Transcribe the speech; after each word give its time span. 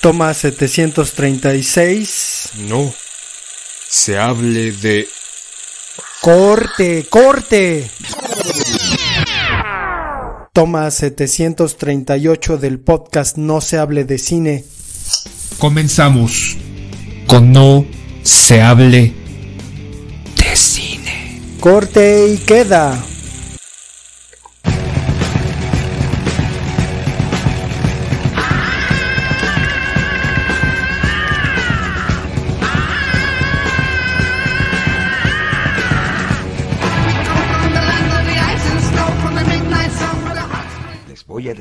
Toma 0.00 0.32
736. 0.32 2.52
No. 2.68 2.90
Se 3.86 4.18
hable 4.18 4.72
de... 4.72 5.06
Corte, 6.22 7.04
corte. 7.10 7.90
Toma 10.54 10.90
738 10.90 12.56
del 12.56 12.80
podcast 12.80 13.36
No 13.36 13.60
se 13.60 13.76
hable 13.76 14.04
de 14.04 14.16
cine. 14.16 14.64
Comenzamos 15.58 16.56
con 17.26 17.52
No 17.52 17.84
se 18.22 18.62
hable 18.62 19.12
de 20.34 20.56
cine. 20.56 21.42
Corte 21.60 22.28
y 22.28 22.38
queda. 22.38 23.04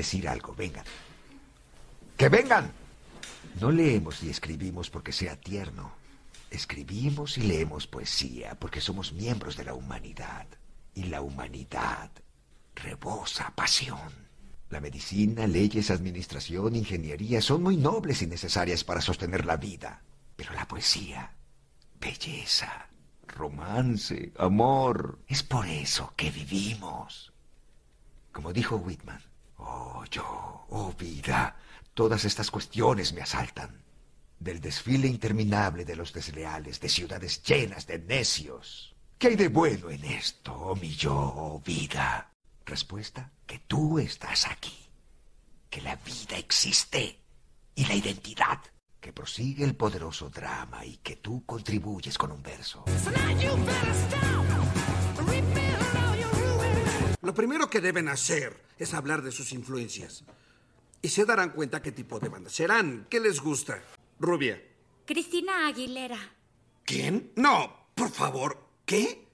Decir 0.09 0.27
algo, 0.27 0.55
vengan. 0.55 0.85
¡Que 2.17 2.29
vengan! 2.29 2.71
No 3.61 3.69
leemos 3.71 4.23
y 4.23 4.31
escribimos 4.31 4.89
porque 4.89 5.11
sea 5.11 5.39
tierno. 5.39 5.91
Escribimos 6.49 7.37
y 7.37 7.43
leemos 7.43 7.85
poesía 7.85 8.57
porque 8.59 8.81
somos 8.81 9.13
miembros 9.13 9.55
de 9.55 9.65
la 9.65 9.75
humanidad. 9.75 10.47
Y 10.95 11.03
la 11.03 11.21
humanidad 11.21 12.09
rebosa 12.73 13.53
pasión. 13.55 14.11
La 14.71 14.79
medicina, 14.79 15.45
leyes, 15.45 15.91
administración, 15.91 16.75
ingeniería 16.75 17.39
son 17.39 17.61
muy 17.61 17.77
nobles 17.77 18.23
y 18.23 18.25
necesarias 18.25 18.83
para 18.83 19.01
sostener 19.01 19.45
la 19.45 19.57
vida. 19.57 20.01
Pero 20.35 20.53
la 20.53 20.67
poesía, 20.67 21.35
belleza, 22.01 22.87
romance, 23.27 24.33
amor, 24.39 25.19
es 25.27 25.43
por 25.43 25.67
eso 25.67 26.13
que 26.15 26.31
vivimos. 26.31 27.31
Como 28.31 28.53
dijo 28.53 28.77
Whitman, 28.77 29.28
oh 29.59 30.03
yo, 30.09 30.65
oh 30.69 30.93
vida, 30.97 31.55
todas 31.93 32.25
estas 32.25 32.51
cuestiones 32.51 33.13
me 33.13 33.21
asaltan. 33.21 33.83
Del 34.39 34.61
desfile 34.61 35.07
interminable 35.07 35.83
de 35.85 35.95
los 35.95 36.13
desleales, 36.13 36.79
de 36.79 36.89
ciudades 36.89 37.43
llenas 37.43 37.85
de 37.87 37.99
necios. 37.99 38.95
¿Qué 39.17 39.27
hay 39.27 39.35
de 39.35 39.49
bueno 39.49 39.89
en 39.89 40.03
esto, 40.05 40.53
oh 40.53 40.75
mi 40.75 40.95
yo, 40.95 41.13
oh 41.13 41.61
vida? 41.65 42.31
Respuesta, 42.65 43.31
que 43.45 43.59
tú 43.59 43.99
estás 43.99 44.47
aquí, 44.47 44.77
que 45.69 45.81
la 45.81 45.95
vida 45.97 46.37
existe 46.37 47.19
y 47.75 47.85
la 47.85 47.95
identidad, 47.95 48.59
que 49.01 49.11
prosigue 49.11 49.65
el 49.65 49.75
poderoso 49.75 50.29
drama 50.29 50.85
y 50.85 50.97
que 50.97 51.17
tú 51.17 51.45
contribuyes 51.45 52.17
con 52.17 52.31
un 52.31 52.41
verso. 52.41 52.85
Lo 57.29 57.35
primero 57.35 57.69
que 57.69 57.79
deben 57.79 58.07
hacer 58.07 58.59
es 58.79 58.95
hablar 58.95 59.21
de 59.21 59.31
sus 59.31 59.53
influencias. 59.53 60.23
Y 60.99 61.09
se 61.09 61.25
darán 61.25 61.51
cuenta 61.51 61.79
qué 61.79 61.91
tipo 61.91 62.19
de 62.19 62.27
banda 62.27 62.49
serán, 62.49 63.05
qué 63.07 63.19
les 63.19 63.39
gusta. 63.39 63.83
Rubia. 64.19 64.59
Cristina 65.05 65.67
Aguilera. 65.67 66.17
¿Quién? 66.83 67.31
No, 67.35 67.91
por 67.93 68.09
favor. 68.09 68.57
¿Qué? 68.83 69.27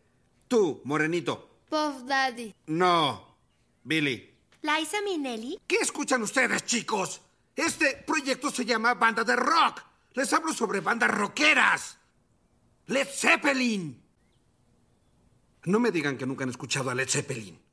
Tú, 0.49 0.81
Morenito. 0.83 1.61
Puff 1.69 2.03
Daddy. 2.05 2.53
No. 2.66 3.38
Billy. 3.85 4.29
Liza 4.61 5.01
Minnelli. 5.01 5.61
¿Qué 5.66 5.77
escuchan 5.77 6.21
ustedes, 6.21 6.66
chicos? 6.66 7.21
Este 7.55 8.03
proyecto 8.05 8.51
se 8.51 8.66
llama 8.66 8.95
Banda 8.95 9.23
de 9.23 9.38
Rock. 9.38 9.81
Les 10.16 10.33
hablo 10.33 10.51
sobre 10.51 10.81
bandas 10.81 11.11
rockeras. 11.11 11.97
Led 12.88 13.07
Zeppelin. 13.07 14.03
No 15.63 15.79
me 15.79 15.91
digan 15.91 16.17
que 16.17 16.25
nunca 16.25 16.44
han 16.44 16.50
escuchado 16.50 16.89
a 16.89 16.94
Led 16.94 17.07
Zeppelin. 17.07 17.63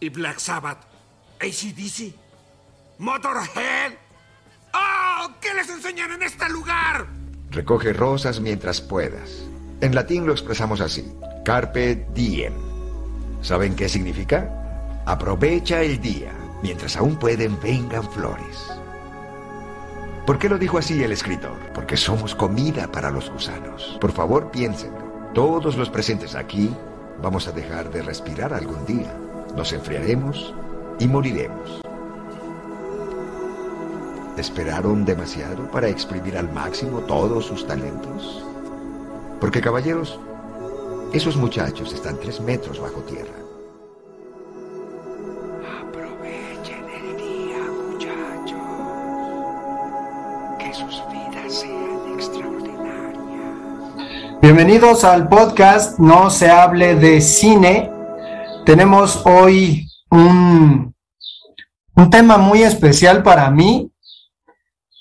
¿Y 0.00 0.08
Black 0.10 0.38
Sabbath? 0.38 0.78
¿ACDC? 1.40 2.14
¿Motorhead? 2.98 3.92
¡Oh! 4.74 5.28
¿Qué 5.40 5.54
les 5.54 5.70
enseñan 5.70 6.12
en 6.12 6.22
este 6.22 6.48
lugar? 6.50 7.06
Recoge 7.50 7.92
rosas 7.92 8.40
mientras 8.40 8.80
puedas. 8.80 9.42
En 9.80 9.94
latín 9.94 10.26
lo 10.26 10.32
expresamos 10.32 10.80
así: 10.80 11.10
Carpe 11.44 12.06
diem. 12.14 12.52
¿Saben 13.40 13.74
qué 13.74 13.88
significa? 13.88 15.02
Aprovecha 15.06 15.82
el 15.82 16.00
día. 16.00 16.32
Mientras 16.62 16.96
aún 16.96 17.18
pueden, 17.18 17.58
vengan 17.60 18.10
flores. 18.12 18.70
¿Por 20.26 20.38
qué 20.38 20.50
lo 20.50 20.58
dijo 20.58 20.76
así 20.76 21.02
el 21.02 21.12
escritor? 21.12 21.56
Porque 21.74 21.96
somos 21.96 22.34
comida 22.34 22.92
para 22.92 23.10
los 23.10 23.30
gusanos. 23.30 23.96
Por 23.98 24.12
favor, 24.12 24.50
piénsenlo. 24.50 25.30
Todos 25.34 25.76
los 25.76 25.88
presentes 25.88 26.34
aquí 26.34 26.70
vamos 27.22 27.46
a 27.48 27.52
dejar 27.52 27.90
de 27.90 28.02
respirar 28.02 28.52
algún 28.52 28.84
día. 28.86 29.14
Nos 29.56 29.72
enfriaremos 29.72 30.54
y 30.98 31.06
moriremos. 31.06 31.80
¿Esperaron 34.36 35.04
demasiado 35.04 35.70
para 35.70 35.88
exprimir 35.88 36.38
al 36.38 36.50
máximo 36.52 37.00
todos 37.00 37.46
sus 37.46 37.66
talentos? 37.66 38.44
Porque, 39.40 39.60
caballeros, 39.60 40.18
esos 41.12 41.36
muchachos 41.36 41.92
están 41.92 42.18
tres 42.18 42.40
metros 42.40 42.80
bajo 42.80 43.00
tierra. 43.00 43.49
Bienvenidos 54.42 55.04
al 55.04 55.28
podcast 55.28 55.98
No 55.98 56.30
se 56.30 56.50
hable 56.50 56.94
de 56.94 57.20
cine. 57.20 57.92
Tenemos 58.64 59.20
hoy 59.26 59.86
un, 60.10 60.94
un 61.94 62.10
tema 62.10 62.38
muy 62.38 62.62
especial 62.62 63.22
para 63.22 63.50
mí 63.50 63.92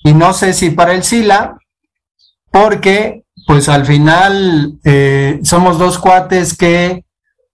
y 0.03 0.13
no 0.13 0.33
sé 0.33 0.51
si 0.51 0.71
para 0.71 0.93
el 0.93 1.03
Sila, 1.03 1.57
porque 2.51 3.23
pues 3.47 3.69
al 3.69 3.85
final 3.85 4.77
eh, 4.83 5.39
somos 5.43 5.79
dos 5.79 5.99
cuates 5.99 6.57
que 6.57 7.05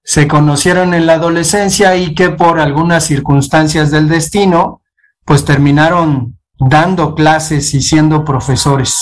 se 0.04 0.28
conocieron 0.28 0.96
en 0.96 1.06
la 1.06 1.14
adolescencia 1.14 1.96
y 1.98 2.16
que 2.16 2.32
por 2.32 2.60
algunas 2.60 3.04
circunstancias 3.04 3.92
del 3.92 4.10
destino 4.10 4.82
pues 5.24 5.46
terminaron 5.46 6.40
dando 6.58 7.14
clases 7.14 7.76
y 7.76 7.84
siendo 7.84 8.26
profesores. 8.26 9.00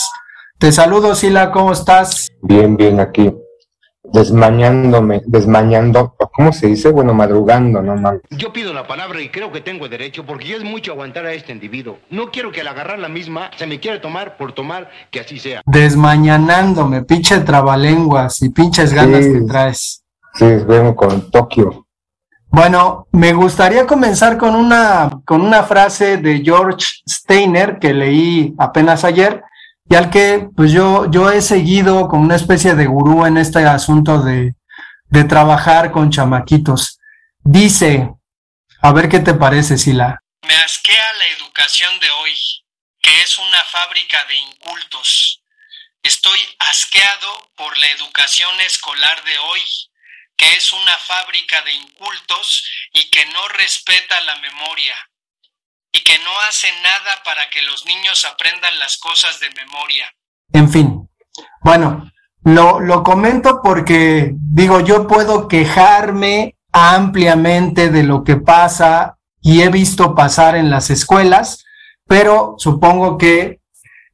Te 0.64 0.72
saludo, 0.72 1.14
Sila, 1.14 1.52
¿cómo 1.52 1.74
estás? 1.74 2.30
Bien, 2.42 2.78
bien, 2.78 3.02
aquí. 3.02 3.36
Desmañándome, 4.02 5.22
desmañando, 5.26 6.16
¿cómo 6.34 6.54
se 6.54 6.68
dice? 6.68 6.90
Bueno, 6.90 7.14
madrugando, 7.14 7.82
no 7.82 7.98
mames. 7.98 8.22
Yo 8.30 8.54
pido 8.54 8.74
la 8.74 8.88
palabra 8.88 9.20
y 9.20 9.28
creo 9.28 9.52
que 9.52 9.60
tengo 9.60 9.90
derecho 9.90 10.26
porque 10.26 10.48
ya 10.48 10.56
es 10.56 10.64
mucho 10.64 10.94
aguantar 10.94 11.26
a 11.26 11.34
este 11.34 11.52
individuo. 11.52 11.98
No 12.10 12.32
quiero 12.32 12.54
que 12.54 12.62
al 12.62 12.70
agarrar 12.70 12.98
la 12.98 13.10
misma 13.10 13.52
se 13.58 13.68
me 13.68 13.82
quiera 13.82 14.00
tomar 14.00 14.38
por 14.38 14.54
tomar, 14.54 14.90
que 15.12 15.20
así 15.20 15.38
sea. 15.38 15.62
Desmañanándome, 15.66 17.04
pinche 17.04 17.42
trabalenguas 17.42 18.42
y 18.42 18.48
pinches 18.48 18.94
ganas 18.94 19.26
Sí. 19.26 19.34
que 19.34 19.42
traes. 19.42 20.04
Sí, 20.36 20.46
vengo 20.66 20.96
con 20.96 21.30
Tokio. 21.30 21.88
Bueno, 22.48 23.08
me 23.12 23.34
gustaría 23.34 23.86
comenzar 23.86 24.38
con 24.38 24.56
una, 24.56 25.10
con 25.26 25.42
una 25.42 25.64
frase 25.64 26.16
de 26.16 26.42
George 26.42 26.88
Steiner 27.06 27.80
que 27.80 27.94
leí 27.94 28.56
apenas 28.58 29.04
ayer 29.04 29.44
y 29.90 29.96
al 29.96 30.10
que 30.10 30.48
pues 30.56 30.72
yo, 30.72 31.10
yo 31.12 31.32
he 31.32 31.42
seguido 31.42 32.08
como 32.08 32.24
una 32.24 32.36
especie 32.36 32.76
de 32.76 32.86
gurú 32.86 33.26
en 33.26 33.38
este 33.38 33.66
asunto 33.66 34.22
de, 34.22 34.56
de 35.06 35.24
trabajar 35.26 35.92
con 35.92 36.10
chamaquitos. 36.10 37.00
Dice, 37.40 38.10
a 38.82 38.92
ver 38.92 39.10
qué 39.10 39.20
te 39.20 39.34
parece, 39.34 39.78
Sila. 39.78 40.20
Me 40.48 40.56
asquea 40.56 41.14
la 41.14 41.28
educación 41.38 42.00
de 42.00 42.10
hoy, 42.10 42.34
que 43.00 43.22
es 43.22 43.38
una 43.38 43.64
fábrica 43.66 44.24
de 44.26 44.36
incultos. 44.36 45.42
Estoy 46.02 46.40
asqueado 46.60 47.52
por 47.56 47.78
la 47.78 47.88
educación 47.92 48.60
escolar 48.62 49.24
de 49.24 49.38
hoy, 49.38 49.62
que 50.36 50.52
es 50.54 50.74
una 50.74 50.98
fábrica 50.98 51.62
de 51.62 51.74
incultos 51.74 52.68
y 52.94 53.10
que 53.10 53.26
no 53.28 53.48
respeta 53.50 54.20
la 54.22 54.36
memoria, 54.38 54.96
y 55.94 56.04
que 56.04 56.18
no 56.24 56.32
hace 56.50 56.68
nada 56.82 57.22
para 57.24 57.50
que 57.52 57.62
los 57.62 57.86
niños 57.86 58.26
aprendan 58.26 58.78
las 58.80 58.98
cosas 58.98 59.40
de 59.40 59.50
memoria. 59.52 60.06
En 60.52 60.70
fin, 60.70 61.08
bueno, 61.62 62.12
lo, 62.44 62.80
lo 62.80 63.04
comento 63.04 63.62
porque 63.64 64.34
digo, 64.36 64.80
yo 64.80 65.08
puedo 65.08 65.48
quejarme 65.48 66.58
ampliamente 66.72 67.92
de 67.92 68.04
lo 68.04 68.24
que 68.24 68.38
pasa 68.38 69.18
y 69.40 69.62
he 69.62 69.70
visto 69.70 70.16
pasar 70.16 70.56
en 70.56 70.72
las 70.72 70.90
escuelas, 70.90 71.64
pero 72.08 72.56
supongo 72.58 73.18
que 73.20 73.62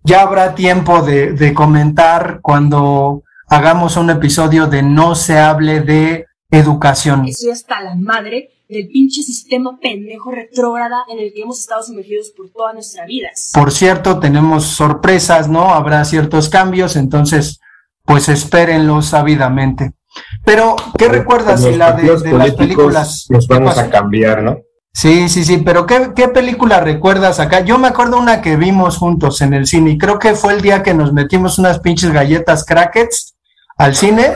ya 0.04 0.22
habrá 0.22 0.56
tiempo 0.56 1.02
de, 1.02 1.32
de 1.32 1.54
comentar 1.54 2.40
cuando 2.42 3.24
hagamos 3.48 3.96
un 3.96 4.10
episodio 4.10 4.68
de 4.68 4.84
No 4.84 5.16
se 5.16 5.40
hable 5.40 5.80
de 5.80 6.26
educación. 6.52 7.26
Estoy 7.26 7.52
hasta 7.52 7.82
la 7.82 7.96
madre 7.96 8.50
del 8.70 8.88
pinche 8.88 9.24
sistema 9.24 9.80
pendejo 9.82 10.30
retrógrada 10.30 11.04
en 11.12 11.18
el 11.18 11.34
que 11.34 11.42
hemos 11.42 11.60
estado 11.60 11.82
sumergidos 11.82 12.32
por 12.38 12.52
toda 12.52 12.72
nuestra 12.74 13.06
vida. 13.06 13.30
Por 13.54 13.72
cierto, 13.72 14.20
tenemos 14.20 14.64
sorpresas, 14.64 15.50
¿no? 15.50 15.74
Habrá 15.74 16.06
ciertos 16.06 16.50
cambios, 16.50 16.96
entonces, 16.96 17.60
pues 18.06 18.30
espérenlos 18.30 19.08
sabidamente. 19.08 19.94
Pero, 20.46 20.76
¿qué 20.98 21.08
recuerdas 21.08 21.62
Los 21.62 21.72
de, 21.72 21.78
la 21.78 21.94
de, 21.94 22.18
de 22.18 22.34
las 22.34 22.52
películas? 22.52 23.26
Nos 23.30 23.48
¿Qué 23.48 23.54
vamos 23.56 23.78
a 23.78 23.90
cambiar, 23.90 24.44
¿no? 24.44 24.60
Sí, 24.94 25.30
sí, 25.30 25.44
sí, 25.46 25.58
pero 25.58 25.86
¿qué, 25.88 26.12
¿qué 26.16 26.28
película 26.28 26.80
recuerdas 26.80 27.40
acá? 27.40 27.62
Yo 27.62 27.80
me 27.80 27.88
acuerdo 27.88 28.20
una 28.20 28.42
que 28.42 28.56
vimos 28.56 28.98
juntos 28.98 29.42
en 29.42 29.54
el 29.54 29.66
cine 29.66 29.92
y 29.92 29.98
creo 29.98 30.20
que 30.20 30.36
fue 30.36 30.54
el 30.54 30.62
día 30.62 30.84
que 30.84 30.94
nos 30.94 31.14
metimos 31.14 31.58
unas 31.58 31.80
pinches 31.80 32.12
galletas 32.12 32.66
crackets 32.66 33.36
al 33.78 33.96
cine 33.96 34.34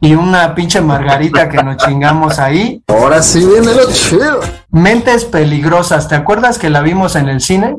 y 0.00 0.14
una 0.14 0.54
pinche 0.54 0.80
margarita 0.80 1.48
que 1.48 1.62
nos 1.62 1.76
chingamos 1.76 2.38
ahí. 2.38 2.82
Ahora 2.86 3.22
sí 3.22 3.44
viene 3.44 3.74
lo 3.74 3.90
chido. 3.90 4.40
Mentes 4.70 5.24
peligrosas, 5.24 6.08
¿te 6.08 6.14
acuerdas 6.14 6.58
que 6.58 6.70
la 6.70 6.82
vimos 6.82 7.16
en 7.16 7.28
el 7.28 7.40
cine? 7.40 7.76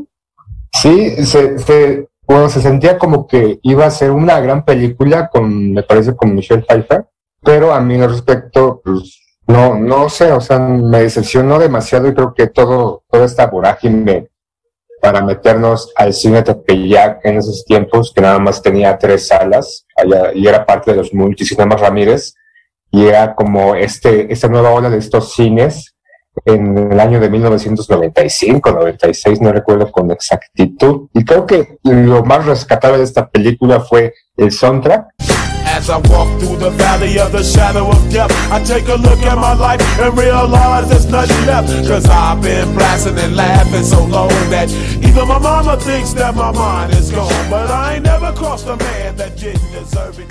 Sí, 0.74 1.26
se, 1.26 1.58
se, 1.60 2.08
bueno, 2.28 2.50
se 2.50 2.62
sentía 2.62 2.98
como 2.98 3.28
que 3.28 3.60
iba 3.64 3.86
a 3.86 3.92
ser 3.92 4.12
una 4.12 4.40
gran 4.40 4.64
película 4.64 5.30
con, 5.30 5.74
me 5.74 5.84
parece, 5.84 6.16
con 6.16 6.36
Michelle 6.36 6.64
Pfeiffer, 6.64 7.08
pero 7.42 7.74
a 7.74 7.80
mí 7.80 8.00
al 8.00 8.10
respecto, 8.10 8.82
pues, 8.84 9.20
no, 9.48 9.76
no 9.76 10.10
sé, 10.10 10.32
o 10.32 10.42
sea, 10.42 10.60
me 10.60 11.02
decepcionó 11.02 11.58
demasiado 11.58 12.08
y 12.08 12.14
creo 12.14 12.34
que 12.36 12.48
todo, 12.48 13.04
toda 13.10 13.26
esta 13.26 13.48
vorágine 13.48 14.30
para 15.12 15.26
meternos 15.26 15.92
al 15.96 16.14
cine 16.14 16.44
Tepeyac 16.44 17.26
en 17.26 17.38
esos 17.38 17.66
tiempos, 17.66 18.14
que 18.14 18.22
nada 18.22 18.38
más 18.38 18.62
tenía 18.62 18.96
tres 18.96 19.26
salas, 19.26 19.88
allá, 19.96 20.32
y 20.36 20.46
era 20.46 20.68
parte 20.68 20.92
de 20.92 20.98
los 20.98 21.16
multicinemas 21.16 21.82
Ramírez, 21.82 22.36
y 22.92 23.08
era 23.08 23.34
como 23.34 23.74
este, 23.74 24.32
esta 24.32 24.48
nueva 24.48 24.70
ola 24.70 24.88
de 24.88 25.00
estos 25.00 25.34
cines 25.34 25.96
en 26.46 26.92
el 26.92 27.00
año 27.00 27.20
de 27.20 27.28
1995, 27.28 28.72
96, 28.72 29.42
no 29.42 29.52
recuerdo 29.52 29.92
con 29.92 30.12
exactitud. 30.12 31.08
Y 31.16 31.26
creo 31.26 31.48
que 31.48 31.80
lo 31.84 32.24
más 32.24 32.46
rescatable 32.46 33.00
de 33.00 33.06
esta 33.06 33.28
película 33.30 33.80
fue 33.80 34.14
el 34.38 34.52
soundtrack. 34.52 35.08
As 35.80 35.90
I 35.90 35.96
walk 36.12 36.28
through 36.42 36.58
the 36.58 36.72
valley 36.72 37.18
of 37.20 37.32
the 37.32 37.42
shadow 37.42 37.88
of 37.88 38.12
death, 38.12 38.30
I 38.52 38.62
take 38.62 38.90
a 38.90 38.96
look 38.96 39.20
at 39.20 39.38
my 39.38 39.54
life 39.54 39.80
and 39.98 40.12
realize 40.18 40.90
there's 40.90 41.06
nothing 41.06 41.46
left. 41.48 41.70
Cause 41.88 42.06
I've 42.06 42.42
been 42.42 42.74
blasting 42.76 43.18
and 43.18 43.34
laughing 43.34 43.86
so 43.86 44.04
long 44.04 44.28
that 44.52 44.70
even 45.00 45.26
my 45.26 45.40
mama 45.40 45.78
thinks 45.78 46.12
that 46.16 46.36
my 46.36 46.52
mind 46.52 46.92
is 46.96 47.12
gone. 47.12 47.32
But 47.50 47.72
I 47.72 47.96
ain't 47.96 48.04
never 48.04 48.34
crossed 48.34 48.68
a 48.68 48.76
man 48.76 49.16
that 49.16 49.38
didn't 49.38 49.72
deserve 49.72 50.20
it. 50.20 50.28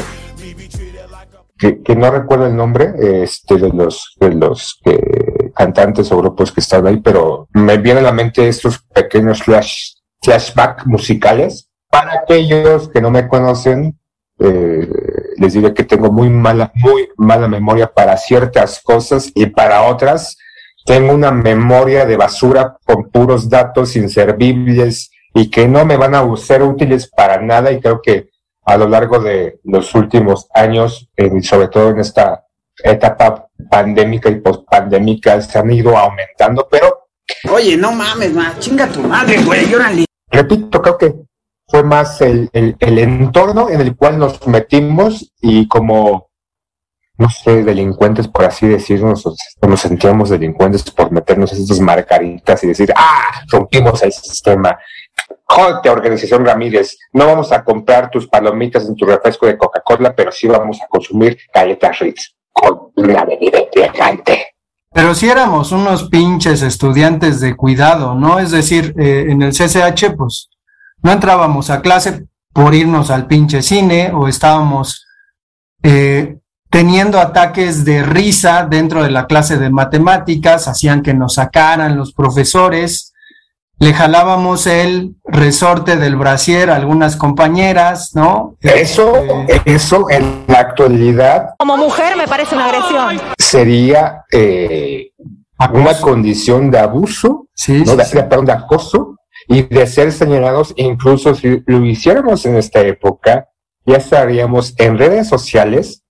Que, 1.58 1.96
no 1.96 2.10
recuerdo 2.10 2.44
el 2.44 2.54
nombre 2.54 2.92
este, 3.22 3.56
de 3.56 3.70
los, 3.70 4.16
de 4.20 4.34
los 4.34 4.78
eh, 4.84 5.50
cantantes 5.56 6.12
o 6.12 6.18
grupos 6.18 6.52
que 6.52 6.60
están 6.60 6.86
ahí, 6.86 6.98
pero 6.98 7.48
me 7.54 7.78
vienen 7.78 8.04
a 8.04 8.08
la 8.08 8.12
mente 8.12 8.46
estos 8.46 8.80
pequeños 8.94 9.42
flash, 9.42 9.94
flashback 10.22 10.84
musicales. 10.84 11.70
Para 11.90 12.20
aquellos 12.20 12.90
que 12.90 13.00
no 13.00 13.10
me 13.10 13.26
conocen, 13.26 13.98
eh, 14.40 14.88
les 15.38 15.52
diré 15.52 15.72
que 15.74 15.84
tengo 15.84 16.10
muy 16.12 16.28
mala, 16.28 16.72
muy 16.74 17.08
mala 17.16 17.48
memoria 17.48 17.92
para 17.92 18.16
ciertas 18.16 18.80
cosas 18.82 19.30
y 19.34 19.46
para 19.46 19.82
otras 19.82 20.36
tengo 20.84 21.12
una 21.12 21.30
memoria 21.30 22.06
de 22.06 22.16
basura 22.16 22.76
con 22.84 23.10
puros 23.10 23.48
datos 23.48 23.94
inservibles 23.96 25.10
y 25.34 25.50
que 25.50 25.68
no 25.68 25.84
me 25.84 25.96
van 25.96 26.14
a 26.14 26.36
ser 26.36 26.62
útiles 26.62 27.10
para 27.14 27.40
nada 27.40 27.70
y 27.70 27.80
creo 27.80 28.00
que 28.00 28.30
a 28.64 28.76
lo 28.76 28.88
largo 28.88 29.18
de 29.18 29.60
los 29.64 29.94
últimos 29.94 30.46
años, 30.54 31.08
eh, 31.16 31.30
y 31.34 31.42
sobre 31.42 31.68
todo 31.68 31.90
en 31.90 32.00
esta 32.00 32.44
etapa 32.82 33.48
pandémica 33.70 34.28
y 34.28 34.36
pospandémica, 34.36 35.40
se 35.40 35.58
han 35.58 35.70
ido 35.70 35.96
aumentando, 35.96 36.66
pero 36.70 37.08
Oye, 37.50 37.76
no 37.76 37.92
mames, 37.92 38.32
ma, 38.32 38.54
chinga 38.58 38.88
tu 38.88 39.00
madre, 39.02 39.42
güey, 39.42 39.74
órale. 39.74 40.06
repito, 40.30 40.80
creo 40.80 40.98
que 40.98 41.14
fue 41.68 41.82
más 41.82 42.20
el, 42.22 42.48
el, 42.52 42.76
el 42.80 42.98
entorno 42.98 43.68
en 43.68 43.80
el 43.80 43.94
cual 43.94 44.18
nos 44.18 44.46
metimos 44.46 45.32
y 45.40 45.68
como, 45.68 46.30
no 47.18 47.28
sé, 47.28 47.62
delincuentes, 47.62 48.26
por 48.26 48.46
así 48.46 48.66
decirnos, 48.66 49.24
nos 49.60 49.80
sentíamos 49.80 50.30
delincuentes 50.30 50.82
por 50.90 51.12
meternos 51.12 51.52
esas 51.52 51.78
marcaritas 51.80 52.64
y 52.64 52.68
decir, 52.68 52.92
ah, 52.96 53.42
rompimos 53.50 54.02
el 54.02 54.12
sistema. 54.12 54.78
Jódete, 55.44 55.90
organización 55.90 56.44
Ramírez, 56.44 56.96
no 57.12 57.26
vamos 57.26 57.52
a 57.52 57.62
comprar 57.62 58.10
tus 58.10 58.26
palomitas 58.28 58.86
en 58.86 58.96
tu 58.96 59.04
refresco 59.04 59.46
de 59.46 59.58
Coca-Cola, 59.58 60.14
pero 60.14 60.32
sí 60.32 60.46
vamos 60.46 60.80
a 60.80 60.86
consumir 60.88 61.38
galletas 61.52 61.98
Ritz 61.98 62.34
con 62.50 62.92
una 62.96 63.24
bebida 63.24 63.58
embriagante. 63.58 64.46
Pero 64.90 65.14
si 65.14 65.28
éramos 65.28 65.70
unos 65.70 66.08
pinches 66.08 66.62
estudiantes 66.62 67.40
de 67.40 67.54
cuidado, 67.54 68.14
¿no? 68.14 68.38
Es 68.38 68.50
decir, 68.52 68.94
eh, 68.98 69.26
en 69.28 69.42
el 69.42 69.52
CCH, 69.52 70.16
pues 70.16 70.48
no 71.02 71.12
entrábamos 71.12 71.70
a 71.70 71.80
clase 71.80 72.26
por 72.52 72.74
irnos 72.74 73.10
al 73.10 73.26
pinche 73.26 73.62
cine 73.62 74.10
o 74.12 74.26
estábamos 74.28 75.06
eh, 75.82 76.38
teniendo 76.70 77.18
ataques 77.20 77.84
de 77.84 78.02
risa 78.02 78.66
dentro 78.68 79.02
de 79.02 79.10
la 79.10 79.26
clase 79.26 79.58
de 79.58 79.70
matemáticas, 79.70 80.68
hacían 80.68 81.02
que 81.02 81.14
nos 81.14 81.34
sacaran 81.34 81.96
los 81.96 82.12
profesores, 82.12 83.12
le 83.80 83.94
jalábamos 83.94 84.66
el 84.66 85.14
resorte 85.24 85.96
del 85.96 86.16
brasier 86.16 86.68
a 86.70 86.76
algunas 86.76 87.16
compañeras, 87.16 88.10
¿no? 88.14 88.56
Eso, 88.60 89.14
Eh, 89.48 89.60
eso 89.66 90.10
en 90.10 90.44
la 90.48 90.58
actualidad 90.58 91.50
Como 91.58 91.76
mujer 91.76 92.16
me 92.16 92.26
parece 92.26 92.56
una 92.56 92.66
agresión. 92.66 93.20
sería 93.38 94.24
eh, 94.32 95.12
una 95.72 95.94
condición 96.00 96.70
de 96.72 96.80
abuso, 96.80 97.46
Sí, 97.54 97.78
¿no? 97.84 97.92
sí, 97.92 97.96
de, 97.96 98.04
sí. 98.04 98.16
de- 98.16 98.22
perdón, 98.24 98.46
de 98.46 98.52
acoso 98.52 99.07
y 99.48 99.62
de 99.62 99.86
ser 99.86 100.12
señalados, 100.12 100.74
incluso 100.76 101.34
si 101.34 101.62
lo 101.66 101.84
hiciéramos 101.84 102.44
en 102.44 102.56
esta 102.56 102.80
época, 102.82 103.48
ya 103.86 103.96
estaríamos 103.96 104.74
en 104.78 104.98
redes 104.98 105.28
sociales 105.28 106.04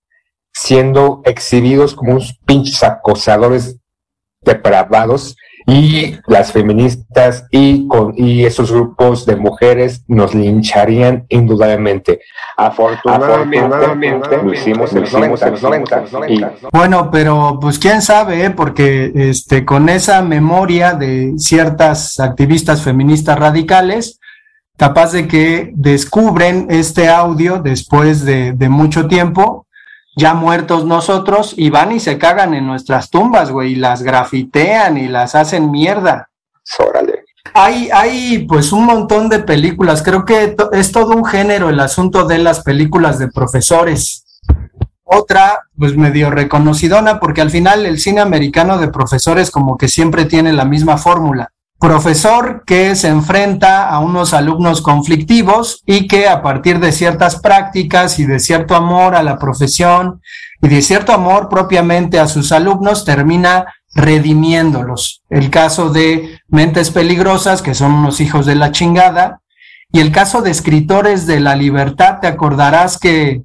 siendo 0.51 1.21
exhibidos 1.23 1.95
como 1.95 2.11
unos 2.11 2.37
pinches 2.45 2.83
acosadores 2.83 3.77
depravados 4.41 5.37
y 5.69 6.17
las 6.27 6.51
feministas 6.51 7.45
y 7.51 7.87
con 7.87 8.13
y 8.17 8.43
esos 8.43 8.71
grupos 8.71 9.25
de 9.25 9.35
mujeres 9.35 10.03
nos 10.07 10.33
lincharían 10.33 11.25
indudablemente. 11.29 12.21
Afortunadamente, 12.57 14.37
lo 14.43 14.53
hicimos 14.53 14.91
en 14.93 15.01
los 15.01 15.13
90, 15.13 15.45
en 15.45 15.51
los 15.51 15.61
90, 15.61 16.03
y 16.27 16.41
Bueno, 16.73 17.09
pero 17.11 17.59
pues 17.61 17.77
quién 17.77 18.01
sabe, 18.01 18.45
¿eh? 18.45 18.49
porque 18.49 19.11
este, 19.13 19.63
con 19.63 19.89
esa 19.89 20.21
memoria 20.21 20.93
de 20.93 21.33
ciertas 21.37 22.19
activistas 22.19 22.81
feministas 22.81 23.37
radicales, 23.37 24.19
capaz 24.75 25.11
de 25.11 25.27
que 25.27 25.71
descubren 25.75 26.67
este 26.69 27.09
audio 27.09 27.59
después 27.59 28.25
de, 28.25 28.53
de 28.53 28.69
mucho 28.69 29.07
tiempo, 29.07 29.67
ya 30.19 30.33
muertos 30.35 30.85
nosotros, 30.85 31.53
y 31.57 31.69
van 31.71 31.91
y 31.93 31.99
se 31.99 32.17
cagan 32.19 32.53
en 32.53 32.67
nuestras 32.67 33.09
tumbas, 33.09 33.49
güey, 33.51 33.71
y 33.71 33.75
las 33.75 34.03
grafitean 34.03 34.97
y 34.97 35.07
las 35.07 35.33
hacen 35.33 35.71
mierda. 35.71 36.29
órale. 36.87 37.23
Hay, 37.53 37.89
hay 37.91 38.45
pues 38.47 38.71
un 38.71 38.85
montón 38.85 39.27
de 39.29 39.39
películas, 39.39 40.03
creo 40.03 40.23
que 40.25 40.49
to- 40.49 40.71
es 40.71 40.91
todo 40.91 41.15
un 41.15 41.25
género 41.25 41.69
el 41.69 41.79
asunto 41.79 42.25
de 42.27 42.37
las 42.37 42.61
películas 42.61 43.17
de 43.17 43.29
profesores. 43.29 44.23
Otra, 45.03 45.61
pues 45.75 45.97
medio 45.97 46.29
reconocidona, 46.29 47.19
porque 47.19 47.41
al 47.41 47.49
final 47.49 47.87
el 47.87 47.97
cine 47.99 48.21
americano 48.21 48.77
de 48.77 48.89
profesores 48.89 49.49
como 49.49 49.75
que 49.77 49.87
siempre 49.87 50.25
tiene 50.25 50.53
la 50.53 50.65
misma 50.65 50.97
fórmula. 50.97 51.51
Profesor 51.79 52.63
que 52.65 52.93
se 52.95 53.07
enfrenta 53.07 53.87
a 53.89 53.99
unos 53.99 54.33
alumnos 54.33 54.81
conflictivos 54.81 55.81
y 55.85 56.07
que 56.07 56.27
a 56.27 56.43
partir 56.43 56.79
de 56.79 56.91
ciertas 56.91 57.39
prácticas 57.39 58.19
y 58.19 58.25
de 58.25 58.39
cierto 58.39 58.75
amor 58.75 59.15
a 59.15 59.23
la 59.23 59.39
profesión 59.39 60.21
y 60.61 60.67
de 60.67 60.81
cierto 60.81 61.13
amor 61.13 61.47
propiamente 61.47 62.19
a 62.19 62.27
sus 62.27 62.51
alumnos 62.51 63.05
termina 63.05 63.65
redimiéndolos. 63.95 65.23
El 65.29 65.49
caso 65.49 65.89
de 65.89 66.39
Mentes 66.49 66.91
Peligrosas, 66.91 67.61
que 67.61 67.73
son 67.73 67.93
unos 67.93 68.19
hijos 68.19 68.45
de 68.45 68.55
la 68.55 68.71
chingada, 68.71 69.41
y 69.91 70.01
el 70.01 70.11
caso 70.11 70.41
de 70.41 70.51
Escritores 70.51 71.25
de 71.25 71.39
la 71.39 71.55
Libertad, 71.55 72.19
te 72.19 72.27
acordarás 72.27 72.97
que, 72.99 73.43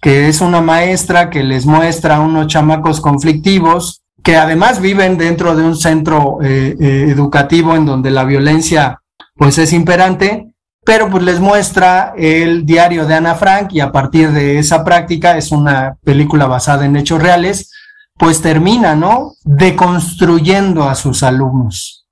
que 0.00 0.28
es 0.28 0.40
una 0.40 0.60
maestra 0.60 1.30
que 1.30 1.44
les 1.44 1.66
muestra 1.66 2.16
a 2.16 2.20
unos 2.20 2.48
chamacos 2.48 3.00
conflictivos 3.00 4.02
que 4.22 4.36
además 4.36 4.80
viven 4.80 5.18
dentro 5.18 5.56
de 5.56 5.62
un 5.62 5.76
centro 5.76 6.38
eh, 6.42 6.76
eh, 6.80 7.06
educativo 7.08 7.74
en 7.74 7.86
donde 7.86 8.10
la 8.10 8.24
violencia 8.24 9.00
pues 9.36 9.58
es 9.58 9.72
imperante, 9.72 10.54
pero 10.84 11.08
pues 11.08 11.22
les 11.22 11.40
muestra 11.40 12.14
el 12.16 12.66
diario 12.66 13.06
de 13.06 13.14
Ana 13.14 13.34
Frank 13.34 13.72
y 13.72 13.80
a 13.80 13.92
partir 13.92 14.32
de 14.32 14.58
esa 14.58 14.84
práctica 14.84 15.36
es 15.36 15.52
una 15.52 15.96
película 16.04 16.46
basada 16.46 16.84
en 16.84 16.96
hechos 16.96 17.22
reales, 17.22 17.70
pues 18.18 18.42
termina, 18.42 18.94
¿no? 18.94 19.32
Deconstruyendo 19.44 20.88
a 20.88 20.94
sus 20.94 21.22
alumnos, 21.22 22.06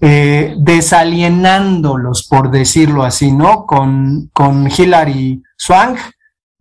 eh, 0.00 0.54
desalienándolos, 0.58 2.26
por 2.28 2.50
decirlo 2.50 3.02
así, 3.02 3.30
¿no? 3.30 3.66
Con, 3.66 4.30
con 4.32 4.68
Hilary 4.70 5.42
Swank, 5.58 5.98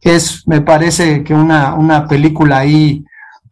es, 0.02 0.46
me 0.48 0.62
parece 0.62 1.24
que 1.24 1.34
una, 1.34 1.76
una 1.76 2.08
película 2.08 2.58
ahí 2.58 3.06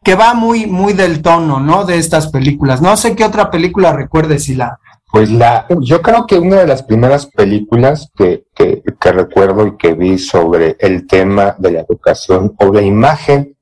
que 0.08 0.16
va 0.16 0.34
muy, 0.34 0.68
muy 0.68 0.94
del 0.94 1.22
tono, 1.22 1.60
¿no? 1.60 1.84
De 1.84 1.98
estas 1.98 2.28
películas. 2.28 2.82
No 2.82 2.96
sé 2.96 3.14
qué 3.14 3.26
otra 3.26 3.52
película 3.52 3.92
recuerdes, 3.92 4.46
si 4.46 4.56
la. 4.56 4.80
Pues 5.12 5.30
la, 5.30 5.66
yo 5.82 6.02
creo 6.02 6.26
que 6.26 6.40
una 6.40 6.56
de 6.62 6.66
las 6.66 6.82
primeras 6.82 7.26
películas 7.26 8.10
que, 8.16 8.46
que, 8.56 9.12
recuerdo 9.12 9.68
y 9.68 9.76
que 9.76 9.96
vi 9.96 10.18
sobre 10.18 10.78
el 10.80 11.06
tema 11.08 11.58
de 11.58 11.72
la 11.72 11.82
educación 11.82 12.56
o 12.58 12.72
la 12.72 12.82
imagen 12.84 13.58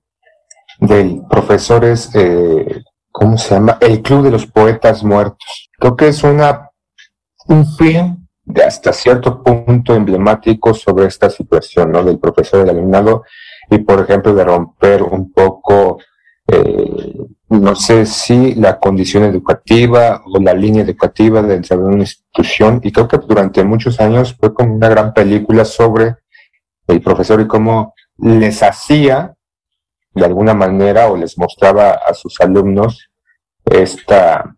del 0.79 1.23
profesor 1.27 1.83
es, 1.83 2.11
eh, 2.13 2.83
¿cómo 3.11 3.39
se 3.39 3.55
llama? 3.55 3.79
El 3.81 4.03
Club 4.03 4.25
de 4.25 4.29
los 4.29 4.45
Poetas 4.45 5.03
Muertos. 5.03 5.71
Creo 5.79 5.95
que 5.95 6.09
es 6.09 6.23
una, 6.23 6.69
un 7.47 7.65
film 7.75 8.27
de 8.43 8.63
hasta 8.63 8.93
cierto 8.93 9.41
punto 9.41 9.95
emblemático 9.95 10.75
sobre 10.75 11.07
esta 11.07 11.27
situación, 11.27 11.91
¿no? 11.91 12.03
Del 12.03 12.19
profesor 12.19 12.59
del 12.59 12.69
alumnado 12.69 13.23
y, 13.71 13.79
por 13.79 13.99
ejemplo, 13.99 14.35
de 14.35 14.43
romper 14.43 15.01
un 15.01 15.31
poco 15.31 15.97
eh, 16.47 17.15
no 17.49 17.75
sé 17.75 18.05
si 18.05 18.55
la 18.55 18.79
condición 18.79 19.23
educativa 19.23 20.23
o 20.25 20.39
la 20.39 20.53
línea 20.53 20.83
educativa 20.83 21.41
dentro 21.41 21.77
de 21.77 21.83
una 21.83 22.03
institución, 22.03 22.81
y 22.83 22.91
creo 22.91 23.07
que 23.07 23.17
durante 23.17 23.63
muchos 23.63 23.99
años 23.99 24.35
fue 24.39 24.53
como 24.53 24.75
una 24.75 24.89
gran 24.89 25.13
película 25.13 25.65
sobre 25.65 26.15
el 26.87 27.01
profesor 27.01 27.41
y 27.41 27.47
cómo 27.47 27.93
les 28.17 28.61
hacía 28.63 29.35
de 30.13 30.25
alguna 30.25 30.53
manera 30.53 31.07
o 31.07 31.17
les 31.17 31.37
mostraba 31.37 31.91
a 31.91 32.13
sus 32.13 32.39
alumnos 32.39 33.09
esta, 33.65 34.55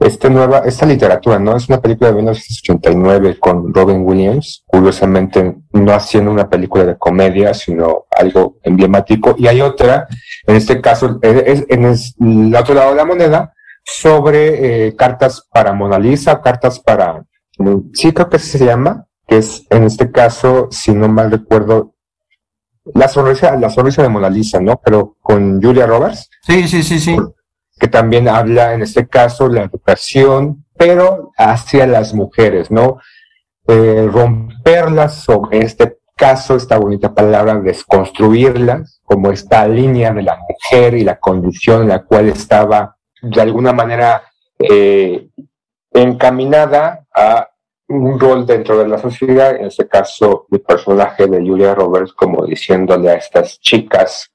esta 0.00 0.28
nueva, 0.30 0.60
esta 0.60 0.86
literatura, 0.86 1.38
¿no? 1.38 1.56
Es 1.56 1.68
una 1.68 1.80
película 1.80 2.10
de 2.10 2.16
1989 2.16 3.38
con 3.38 3.74
Robin 3.74 4.02
Williams, 4.04 4.64
curiosamente 4.66 5.56
no 5.72 5.92
haciendo 5.92 6.30
una 6.30 6.48
película 6.48 6.84
de 6.84 6.96
comedia, 6.96 7.52
sino 7.52 8.06
algo 8.10 8.58
emblemático. 8.62 9.34
Y 9.38 9.48
hay 9.48 9.60
otra, 9.60 10.08
en 10.48 10.56
este 10.56 10.80
caso, 10.80 11.20
es, 11.22 11.64
en 11.68 11.84
el 11.84 12.56
otro 12.56 12.74
lado 12.74 12.90
de 12.90 12.96
la 12.96 13.04
moneda, 13.04 13.54
sobre 13.84 14.88
eh, 14.88 14.96
cartas 14.96 15.46
para 15.52 15.72
Mona 15.72 15.98
Lisa, 15.98 16.40
cartas 16.42 16.80
para, 16.80 17.24
sí 17.92 18.12
creo 18.12 18.28
que 18.28 18.40
se 18.40 18.64
llama, 18.64 19.06
que 19.28 19.38
es 19.38 19.64
en 19.70 19.84
este 19.84 20.10
caso, 20.10 20.66
si 20.72 20.92
no 20.92 21.08
mal 21.08 21.30
recuerdo, 21.30 21.94
la 22.94 23.06
sonrisa, 23.06 23.54
la 23.56 23.70
sonrisa 23.70 24.02
de 24.02 24.08
Mona 24.08 24.28
Lisa, 24.28 24.60
¿no? 24.60 24.80
Pero 24.82 25.16
con 25.20 25.62
Julia 25.62 25.86
Roberts. 25.86 26.28
Sí, 26.42 26.66
sí, 26.66 26.82
sí, 26.82 26.98
sí 26.98 27.16
que 27.78 27.88
también 27.88 28.28
habla 28.28 28.74
en 28.74 28.82
este 28.82 29.06
caso 29.06 29.48
la 29.48 29.62
educación, 29.62 30.64
pero 30.76 31.32
hacia 31.36 31.86
las 31.86 32.12
mujeres, 32.12 32.70
¿no? 32.70 32.98
Eh, 33.66 34.08
romperlas 34.10 35.22
sobre 35.22 35.60
este 35.60 35.97
caso, 36.18 36.56
esta 36.56 36.76
bonita 36.76 37.14
palabra, 37.14 37.54
desconstruirlas, 37.54 39.00
como 39.04 39.30
esta 39.30 39.66
línea 39.66 40.12
de 40.12 40.22
la 40.22 40.36
mujer 40.36 40.94
y 40.94 41.04
la 41.04 41.18
condición 41.18 41.82
en 41.82 41.88
la 41.88 42.02
cual 42.02 42.28
estaba 42.28 42.96
de 43.22 43.40
alguna 43.40 43.72
manera 43.72 44.24
eh, 44.58 45.28
encaminada 45.92 47.06
a 47.14 47.48
un 47.88 48.20
rol 48.20 48.44
dentro 48.44 48.76
de 48.76 48.88
la 48.88 48.98
sociedad, 48.98 49.56
en 49.56 49.66
este 49.66 49.88
caso 49.88 50.46
el 50.50 50.60
personaje 50.60 51.26
de 51.26 51.38
Julia 51.38 51.74
Roberts 51.74 52.12
como 52.12 52.44
diciéndole 52.44 53.08
a 53.10 53.14
estas 53.14 53.58
chicas 53.60 54.30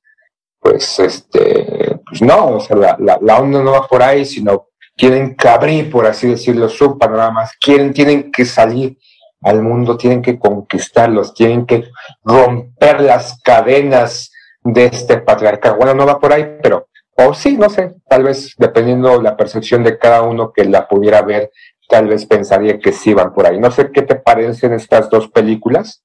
pues 0.63 0.97
este, 0.99 1.99
pues 2.07 2.21
no, 2.21 2.55
o 2.55 2.59
sea, 2.61 2.77
la, 2.77 3.19
la, 3.21 3.37
onda 3.37 3.61
no 3.61 3.73
va 3.73 3.85
por 3.85 4.01
ahí, 4.01 4.23
sino 4.23 4.69
quieren 4.95 5.35
que 5.35 5.49
abrir, 5.49 5.91
por 5.91 6.05
así 6.05 6.29
decirlo, 6.29 6.69
su 6.69 6.97
panoramas, 6.97 7.51
quieren, 7.59 7.93
tienen 7.93 8.31
que 8.31 8.45
salir 8.45 8.97
al 9.43 9.61
mundo, 9.61 9.97
tienen 9.97 10.21
que 10.21 10.39
conquistarlos, 10.39 11.33
tienen 11.33 11.65
que 11.65 11.85
romper 12.23 13.01
las 13.01 13.41
cadenas 13.41 14.31
de 14.63 14.85
este 14.85 15.17
patriarcado. 15.17 15.75
Bueno, 15.75 15.93
no 15.93 16.05
va 16.05 16.19
por 16.19 16.33
ahí, 16.33 16.57
pero, 16.61 16.87
o 17.15 17.33
sí, 17.33 17.57
no 17.57 17.69
sé, 17.69 17.95
tal 18.07 18.23
vez 18.23 18.55
dependiendo 18.57 19.21
la 19.21 19.35
percepción 19.35 19.83
de 19.83 19.97
cada 19.97 20.21
uno 20.21 20.51
que 20.51 20.65
la 20.65 20.87
pudiera 20.87 21.21
ver, 21.21 21.51
tal 21.87 22.07
vez 22.07 22.25
pensaría 22.25 22.79
que 22.79 22.91
sí 22.91 23.13
van 23.13 23.33
por 23.33 23.45
ahí. 23.45 23.59
No 23.59 23.71
sé 23.71 23.91
qué 23.91 24.01
te 24.01 24.15
parecen 24.15 24.73
estas 24.73 25.09
dos 25.09 25.29
películas 25.29 26.03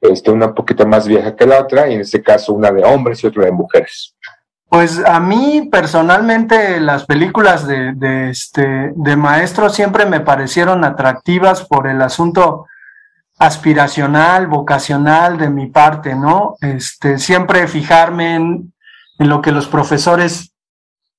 este, 0.00 0.30
una 0.30 0.46
un 0.46 0.54
poquito 0.54 0.86
más 0.86 1.06
vieja 1.06 1.34
que 1.34 1.46
la 1.46 1.60
otra, 1.60 1.88
y 1.88 1.94
en 1.94 2.00
este 2.00 2.22
caso 2.22 2.52
una 2.52 2.70
de 2.70 2.84
hombres 2.84 3.22
y 3.22 3.26
otra 3.26 3.44
de 3.44 3.52
mujeres. 3.52 4.14
Pues 4.68 5.02
a 5.04 5.20
mí 5.20 5.68
personalmente 5.70 6.80
las 6.80 7.06
películas 7.06 7.66
de, 7.66 7.92
de, 7.94 8.30
este, 8.30 8.92
de 8.94 9.16
maestro 9.16 9.70
siempre 9.70 10.06
me 10.06 10.20
parecieron 10.20 10.84
atractivas 10.84 11.64
por 11.64 11.86
el 11.86 12.02
asunto 12.02 12.66
aspiracional, 13.38 14.46
vocacional 14.46 15.36
de 15.38 15.50
mi 15.50 15.66
parte, 15.66 16.14
¿no? 16.14 16.56
Este, 16.60 17.18
siempre 17.18 17.68
fijarme 17.68 18.34
en, 18.36 18.72
lo 19.18 19.40
que 19.40 19.52
los 19.52 19.66
profesores 19.66 20.52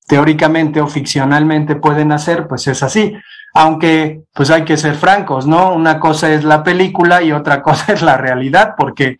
teóricamente 0.08 0.82
o 0.82 0.88
ficcionalmente 0.88 1.76
pueden 1.76 2.12
hacer, 2.12 2.48
pues 2.48 2.68
es 2.68 2.84
así 2.84 3.16
aunque 3.54 4.22
pues 4.34 4.52
hay 4.52 4.66
que 4.66 4.78
ser 4.78 4.94
francos, 4.96 5.48
¿no? 5.48 5.74
Una 5.74 6.00
cosa 6.00 6.32
es 6.32 6.44
la 6.44 6.64
película 6.64 7.24
y 7.24 7.32
otra 7.32 7.62
cosa 7.64 7.94
es 7.94 8.04
la 8.04 8.18
realidad, 8.18 8.76
porque 8.78 9.18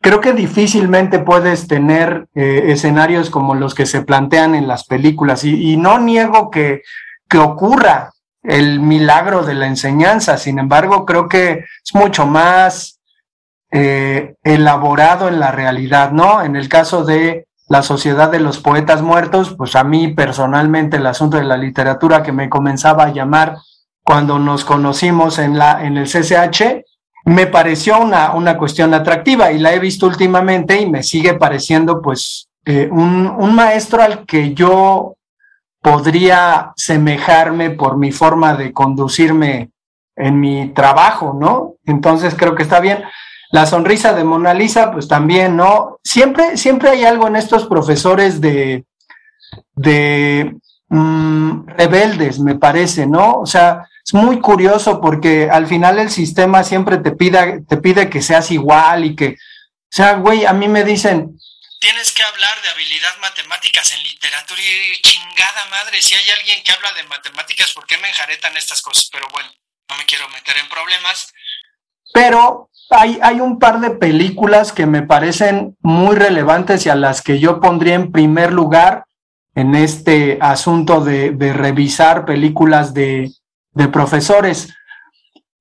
creo 0.00 0.20
que 0.20 0.34
difícilmente 0.34 1.18
puedes 1.18 1.66
tener 1.66 2.26
eh, 2.34 2.64
escenarios 2.66 3.30
como 3.30 3.54
los 3.54 3.74
que 3.74 3.86
se 3.86 4.02
plantean 4.02 4.54
en 4.54 4.68
las 4.68 4.84
películas 4.84 5.44
y, 5.44 5.78
no 5.78 5.98
niego 5.98 6.50
que, 6.50 6.82
que 7.26 7.38
ocurra 7.38 8.12
el 8.44 8.78
milagro 8.78 9.42
de 9.42 9.54
la 9.54 9.66
enseñanza, 9.66 10.36
sin 10.36 10.58
embargo 10.58 11.04
creo 11.06 11.28
que 11.28 11.64
es 11.84 11.94
mucho 11.94 12.26
más 12.26 13.00
eh, 13.72 14.34
elaborado 14.44 15.28
en 15.28 15.40
la 15.40 15.50
realidad, 15.50 16.12
¿no? 16.12 16.42
En 16.42 16.54
el 16.54 16.68
caso 16.68 17.04
de 17.04 17.46
la 17.68 17.82
Sociedad 17.82 18.30
de 18.30 18.40
los 18.40 18.58
Poetas 18.58 19.00
Muertos, 19.00 19.54
pues 19.56 19.74
a 19.74 19.82
mí 19.82 20.08
personalmente 20.08 20.98
el 20.98 21.06
asunto 21.06 21.38
de 21.38 21.44
la 21.44 21.56
literatura 21.56 22.22
que 22.22 22.32
me 22.32 22.50
comenzaba 22.50 23.04
a 23.04 23.12
llamar 23.12 23.56
cuando 24.02 24.38
nos 24.38 24.64
conocimos 24.64 25.38
en, 25.38 25.58
la, 25.58 25.82
en 25.84 25.96
el 25.96 26.06
CCH, 26.06 26.84
me 27.24 27.46
pareció 27.46 27.98
una, 27.98 28.34
una 28.34 28.58
cuestión 28.58 28.92
atractiva 28.92 29.50
y 29.50 29.58
la 29.58 29.72
he 29.72 29.78
visto 29.78 30.06
últimamente 30.06 30.78
y 30.78 30.90
me 30.90 31.02
sigue 31.02 31.34
pareciendo 31.34 32.02
pues 32.02 32.48
eh, 32.66 32.86
un, 32.92 33.26
un 33.26 33.54
maestro 33.54 34.02
al 34.02 34.26
que 34.26 34.52
yo 34.52 35.16
podría 35.84 36.72
semejarme 36.76 37.68
por 37.68 37.98
mi 37.98 38.10
forma 38.10 38.54
de 38.54 38.72
conducirme 38.72 39.70
en 40.16 40.40
mi 40.40 40.70
trabajo, 40.70 41.36
¿no? 41.38 41.74
Entonces 41.84 42.34
creo 42.34 42.54
que 42.54 42.62
está 42.62 42.80
bien. 42.80 43.04
La 43.52 43.66
sonrisa 43.66 44.14
de 44.14 44.24
Mona 44.24 44.54
Lisa, 44.54 44.90
pues 44.90 45.08
también, 45.08 45.58
¿no? 45.58 45.98
Siempre, 46.02 46.56
siempre 46.56 46.88
hay 46.88 47.04
algo 47.04 47.28
en 47.28 47.36
estos 47.36 47.66
profesores 47.66 48.40
de, 48.40 48.86
de 49.76 50.56
mm, 50.88 51.66
rebeldes, 51.66 52.40
me 52.40 52.54
parece, 52.54 53.06
¿no? 53.06 53.40
O 53.40 53.46
sea, 53.46 53.86
es 54.02 54.14
muy 54.14 54.40
curioso 54.40 55.02
porque 55.02 55.50
al 55.50 55.66
final 55.66 55.98
el 55.98 56.08
sistema 56.08 56.64
siempre 56.64 56.96
te 56.96 57.12
pide, 57.12 57.60
te 57.68 57.76
pide 57.76 58.08
que 58.08 58.22
seas 58.22 58.50
igual 58.50 59.04
y 59.04 59.14
que, 59.14 59.32
o 59.32 59.90
sea, 59.90 60.14
güey, 60.14 60.46
a 60.46 60.54
mí 60.54 60.66
me 60.66 60.82
dicen, 60.82 61.38
tienes 61.84 62.14
que 62.14 62.22
hablar 62.22 62.62
de 62.62 62.70
habilidad 62.70 63.10
matemáticas 63.20 63.92
en 63.92 64.02
literatura 64.04 64.58
y 64.62 65.02
chingada 65.02 65.66
madre, 65.70 66.00
si 66.00 66.14
hay 66.14 66.30
alguien 66.30 66.64
que 66.64 66.72
habla 66.72 66.90
de 66.92 67.02
matemáticas, 67.02 67.72
¿por 67.74 67.86
qué 67.86 67.98
me 67.98 68.08
enjaretan 68.08 68.56
estas 68.56 68.80
cosas? 68.80 69.10
Pero 69.12 69.26
bueno, 69.30 69.50
no 69.90 69.96
me 69.98 70.06
quiero 70.06 70.26
meter 70.30 70.56
en 70.56 70.68
problemas. 70.70 71.30
Pero 72.14 72.70
hay, 72.88 73.18
hay 73.22 73.40
un 73.40 73.58
par 73.58 73.80
de 73.80 73.90
películas 73.90 74.72
que 74.72 74.86
me 74.86 75.02
parecen 75.02 75.76
muy 75.82 76.16
relevantes 76.16 76.86
y 76.86 76.88
a 76.88 76.94
las 76.94 77.20
que 77.20 77.38
yo 77.38 77.60
pondría 77.60 77.96
en 77.96 78.12
primer 78.12 78.50
lugar 78.50 79.04
en 79.54 79.74
este 79.74 80.38
asunto 80.40 81.02
de, 81.02 81.36
revisar 81.52 82.24
películas 82.24 82.94
de, 82.94 83.30
de 83.72 83.88
profesores. 83.88 84.72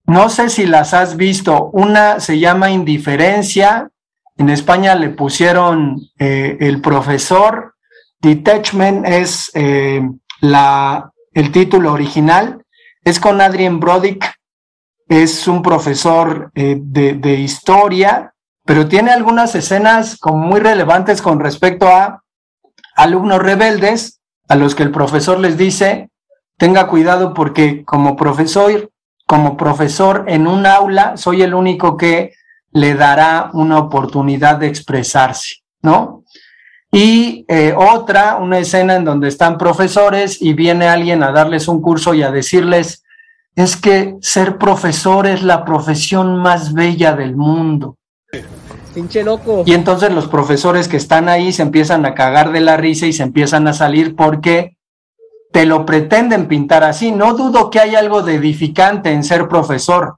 No 0.06 0.30
sé 0.30 0.50
si 0.50 0.68
las 0.68 0.94
has 0.94 1.18
visto. 1.18 1.66
Una 1.74 2.22
se 2.22 2.40
llama 2.40 2.72
Indiferencia. 2.72 3.90
En 4.38 4.50
España 4.50 4.96
le 4.96 5.10
pusieron 5.10 6.00
eh, 6.18 6.58
el 6.60 6.82
profesor. 6.82 7.76
Detachment 8.20 9.06
es 9.06 9.52
eh, 9.54 10.02
la, 10.42 11.12
el 11.34 11.52
título 11.52 11.94
original. 11.94 12.64
Es 13.04 13.20
con 13.20 13.42
Adrien 13.42 13.80
Brodick. 13.80 14.34
Es 15.08 15.48
un 15.48 15.62
profesor 15.62 16.52
eh, 16.56 16.78
de, 16.80 17.14
de 17.14 17.34
historia, 17.36 18.34
pero 18.66 18.88
tiene 18.88 19.12
algunas 19.12 19.54
escenas 19.54 20.18
como 20.18 20.38
muy 20.38 20.60
relevantes 20.60 21.22
con 21.22 21.40
respecto 21.40 21.88
a 21.88 22.24
alumnos 22.96 23.40
rebeldes 23.40 24.22
a 24.48 24.56
los 24.56 24.76
que 24.76 24.84
el 24.84 24.92
profesor 24.92 25.40
les 25.40 25.58
dice, 25.58 26.10
tenga 26.58 26.88
cuidado 26.88 27.34
porque 27.34 27.84
como 27.84 28.16
profesor, 28.16 28.90
como 29.26 29.58
profesor 29.58 30.26
en 30.28 30.48
un 30.48 30.66
aula, 30.66 31.18
soy 31.18 31.42
el 31.42 31.54
único 31.54 31.98
que 31.98 32.34
le 32.74 32.96
dará 32.96 33.50
una 33.54 33.78
oportunidad 33.80 34.58
de 34.58 34.68
expresarse, 34.68 35.58
¿no? 35.82 36.24
Y 36.92 37.46
eh, 37.48 37.74
otra, 37.76 38.36
una 38.36 38.60
escena 38.60 38.96
en 38.96 39.06
donde 39.06 39.28
están 39.28 39.58
profesores 39.58 40.42
y 40.42 40.54
viene 40.54 40.88
alguien 40.88 41.24
a 41.24 41.32
darles 41.32 41.68
un 41.68 41.82
curso 41.82 42.14
y 42.14 42.22
a 42.22 42.32
decirles, 42.32 43.04
es 43.56 43.76
que 43.76 44.16
ser 44.22 44.58
profesor 44.58 45.26
es 45.26 45.42
la 45.44 45.66
profesión 45.66 46.38
más 46.38 46.74
bella 46.74 47.16
del 47.16 47.36
mundo. 47.36 47.98
Pinche 48.94 49.24
loco. 49.24 49.64
Y 49.66 49.74
entonces 49.74 50.12
los 50.12 50.28
profesores 50.28 50.88
que 50.88 50.98
están 50.98 51.30
ahí 51.30 51.52
se 51.52 51.64
empiezan 51.64 52.06
a 52.06 52.14
cagar 52.14 52.52
de 52.52 52.62
la 52.62 52.78
risa 52.78 53.08
y 53.08 53.14
se 53.14 53.24
empiezan 53.24 53.68
a 53.68 53.74
salir 53.74 54.16
porque 54.16 54.78
te 55.52 55.66
lo 55.66 55.86
pretenden 55.86 56.48
pintar 56.48 56.84
así. 56.84 57.12
No 57.12 57.34
dudo 57.34 57.70
que 57.70 57.80
hay 57.80 57.96
algo 57.96 58.22
de 58.22 58.36
edificante 58.36 59.12
en 59.12 59.24
ser 59.24 59.48
profesor, 59.48 60.18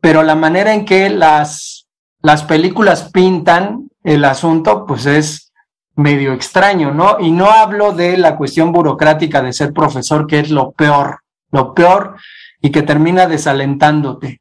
pero 0.00 0.22
la 0.22 0.34
manera 0.34 0.74
en 0.74 0.84
que 0.84 1.10
las, 1.10 1.88
las 2.22 2.42
películas 2.44 3.10
pintan 3.10 3.88
el 4.02 4.24
asunto, 4.24 4.86
pues 4.86 5.06
es 5.06 5.52
medio 5.96 6.32
extraño, 6.32 6.92
¿no? 6.92 7.18
Y 7.20 7.30
no 7.30 7.50
hablo 7.50 7.92
de 7.92 8.16
la 8.16 8.36
cuestión 8.36 8.72
burocrática 8.72 9.42
de 9.42 9.52
ser 9.52 9.72
profesor, 9.72 10.26
que 10.26 10.40
es 10.40 10.50
lo 10.50 10.72
peor, 10.72 11.20
lo 11.50 11.74
peor 11.74 12.16
y 12.60 12.70
que 12.70 12.82
termina 12.82 13.26
desalentándote. 13.26 14.40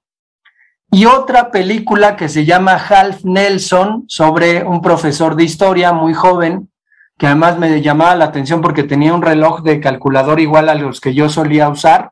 Y 0.92 1.06
otra 1.06 1.52
película 1.52 2.16
que 2.16 2.30
se 2.30 2.46
llama 2.46 2.74
Half 2.74 3.24
Nelson, 3.24 4.06
sobre 4.08 4.64
un 4.64 4.82
profesor 4.82 5.36
de 5.36 5.44
historia 5.44 5.92
muy 5.94 6.14
joven, 6.14 6.72
que 7.18 7.28
además 7.28 7.60
me 7.60 7.82
llamaba 7.82 8.16
la 8.16 8.26
atención 8.26 8.62
porque 8.62 8.84
tenía 8.84 9.14
un 9.14 9.22
reloj 9.22 9.62
de 9.62 9.82
calculador 9.82 10.40
igual 10.40 10.70
a 10.70 10.76
los 10.76 11.00
que 11.02 11.14
yo 11.14 11.30
solía 11.30 11.70
usar, 11.70 12.12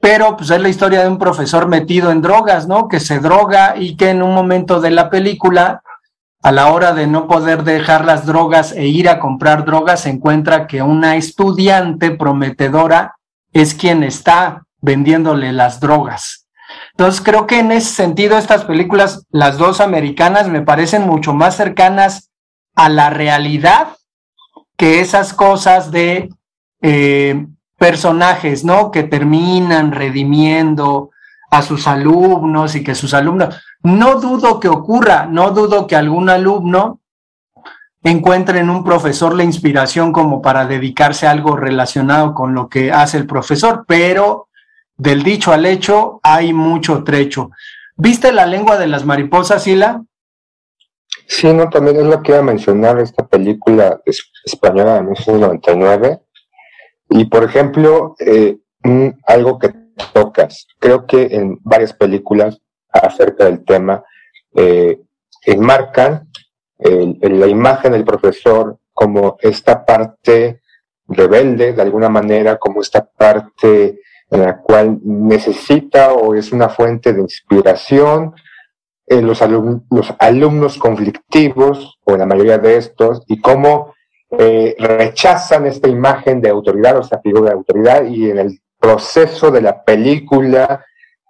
pero 0.00 0.36
pues 0.36 0.50
es 0.50 0.60
la 0.60 0.68
historia 0.68 1.02
de 1.02 1.08
un 1.08 1.18
profesor 1.18 1.68
metido 1.68 2.10
en 2.10 2.22
drogas, 2.22 2.68
¿no? 2.68 2.88
Que 2.88 3.00
se 3.00 3.18
droga 3.18 3.76
y 3.76 3.96
que 3.96 4.10
en 4.10 4.22
un 4.22 4.34
momento 4.34 4.80
de 4.80 4.90
la 4.90 5.10
película, 5.10 5.82
a 6.42 6.52
la 6.52 6.72
hora 6.72 6.92
de 6.92 7.06
no 7.06 7.26
poder 7.26 7.64
dejar 7.64 8.04
las 8.04 8.26
drogas 8.26 8.72
e 8.72 8.86
ir 8.86 9.08
a 9.08 9.18
comprar 9.18 9.64
drogas, 9.64 10.00
se 10.00 10.10
encuentra 10.10 10.66
que 10.66 10.82
una 10.82 11.16
estudiante 11.16 12.10
prometedora 12.10 13.16
es 13.52 13.74
quien 13.74 14.02
está 14.02 14.64
vendiéndole 14.80 15.52
las 15.52 15.80
drogas. 15.80 16.46
Entonces 16.92 17.20
creo 17.20 17.46
que 17.46 17.58
en 17.58 17.72
ese 17.72 17.92
sentido 17.92 18.38
estas 18.38 18.64
películas, 18.64 19.24
las 19.30 19.58
dos 19.58 19.80
americanas, 19.80 20.48
me 20.48 20.62
parecen 20.62 21.02
mucho 21.06 21.32
más 21.32 21.56
cercanas 21.56 22.30
a 22.74 22.88
la 22.88 23.10
realidad 23.10 23.88
que 24.76 25.00
esas 25.00 25.32
cosas 25.32 25.90
de 25.90 26.28
eh, 26.82 27.46
personajes, 27.78 28.64
¿no? 28.64 28.90
Que 28.90 29.02
terminan 29.02 29.92
redimiendo 29.92 31.10
a 31.50 31.62
sus 31.62 31.86
alumnos 31.86 32.74
y 32.74 32.82
que 32.82 32.94
sus 32.94 33.14
alumnos, 33.14 33.62
no 33.82 34.20
dudo 34.20 34.58
que 34.58 34.68
ocurra, 34.68 35.26
no 35.26 35.50
dudo 35.50 35.86
que 35.86 35.96
algún 35.96 36.28
alumno 36.28 37.00
encuentre 38.02 38.60
en 38.60 38.70
un 38.70 38.84
profesor 38.84 39.34
la 39.34 39.44
inspiración 39.44 40.12
como 40.12 40.42
para 40.42 40.66
dedicarse 40.66 41.26
a 41.26 41.30
algo 41.30 41.56
relacionado 41.56 42.34
con 42.34 42.54
lo 42.54 42.68
que 42.68 42.92
hace 42.92 43.16
el 43.18 43.26
profesor, 43.26 43.84
pero 43.86 44.48
del 44.96 45.22
dicho 45.22 45.52
al 45.52 45.66
hecho 45.66 46.20
hay 46.22 46.52
mucho 46.52 47.04
trecho. 47.04 47.50
¿Viste 47.96 48.32
la 48.32 48.46
lengua 48.46 48.76
de 48.76 48.86
las 48.86 49.04
mariposas, 49.04 49.62
Sila? 49.62 50.02
Sí, 51.26 51.52
no, 51.52 51.68
también 51.68 51.96
es 51.96 52.04
lo 52.04 52.22
que 52.22 52.32
iba 52.32 52.40
a 52.40 52.44
mencionar 52.44 53.00
esta 53.00 53.26
película 53.26 54.00
española 54.44 54.94
de 54.94 55.00
1999. 55.02 56.20
Y 57.08 57.26
por 57.26 57.44
ejemplo, 57.44 58.14
eh, 58.18 58.58
algo 59.26 59.58
que 59.58 59.72
tocas, 60.12 60.66
creo 60.78 61.06
que 61.06 61.28
en 61.30 61.58
varias 61.62 61.92
películas 61.92 62.60
acerca 62.90 63.44
del 63.44 63.64
tema, 63.64 64.02
eh, 64.54 65.00
enmarcan 65.44 66.28
la 66.78 67.46
imagen 67.46 67.92
del 67.92 68.04
profesor 68.04 68.78
como 68.92 69.36
esta 69.40 69.84
parte 69.84 70.60
rebelde, 71.08 71.72
de 71.72 71.82
alguna 71.82 72.08
manera, 72.08 72.58
como 72.58 72.80
esta 72.80 73.04
parte 73.04 74.00
en 74.30 74.40
la 74.40 74.60
cual 74.60 74.98
necesita 75.04 76.12
o 76.12 76.34
es 76.34 76.52
una 76.52 76.68
fuente 76.68 77.12
de 77.12 77.20
inspiración. 77.20 78.34
Eh, 79.06 79.22
los, 79.22 79.40
los 79.90 80.14
alumnos 80.18 80.78
conflictivos, 80.78 81.98
o 82.04 82.16
la 82.16 82.26
mayoría 82.26 82.58
de 82.58 82.76
estos, 82.76 83.22
y 83.28 83.40
cómo 83.40 83.94
eh, 84.30 84.74
rechazan 84.78 85.66
esta 85.66 85.88
imagen 85.88 86.40
de 86.40 86.50
autoridad 86.50 86.96
o 86.96 87.00
esta 87.00 87.20
figura 87.20 87.50
de 87.50 87.56
autoridad, 87.56 88.04
y 88.06 88.30
en 88.30 88.38
el 88.38 88.60
proceso 88.78 89.50
de 89.50 89.62
la 89.62 89.84
película, 89.84 90.84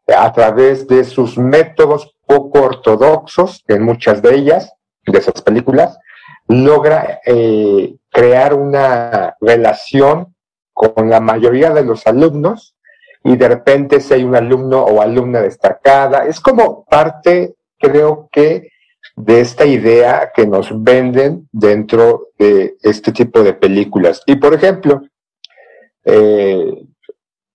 a 0.07 0.33
través 0.33 0.87
de 0.87 1.05
sus 1.05 1.37
métodos 1.37 2.15
poco 2.27 2.63
ortodoxos, 2.63 3.65
en 3.69 3.83
muchas 3.83 4.23
de 4.23 4.35
ellas, 4.35 4.73
de 5.07 5.19
esas 5.19 5.43
películas, 5.43 5.99
logra 6.49 7.21
eh, 7.25 7.95
crear 8.11 8.55
una 8.55 9.37
relación 9.41 10.35
con 10.73 11.11
la 11.11 11.21
mayoría 11.21 11.71
de 11.71 11.85
los 11.85 12.07
alumnos 12.07 12.77
y 13.25 13.37
de 13.37 13.49
repente 13.49 14.01
si 14.01 14.15
hay 14.15 14.25
un 14.25 14.37
alumno 14.37 14.83
o 14.85 15.01
alumna 15.01 15.41
destacada, 15.41 16.27
es 16.27 16.41
como 16.41 16.85
parte, 16.85 17.55
creo 17.79 18.29
que, 18.31 18.71
de 19.17 19.41
esta 19.41 19.65
idea 19.65 20.31
que 20.35 20.47
nos 20.47 20.71
venden 20.83 21.49
dentro 21.51 22.29
de 22.39 22.77
este 22.83 23.13
tipo 23.13 23.43
de 23.43 23.55
películas. 23.55 24.23
Y 24.27 24.37
por 24.37 24.53
ejemplo, 24.53 25.03
eh, 26.05 26.87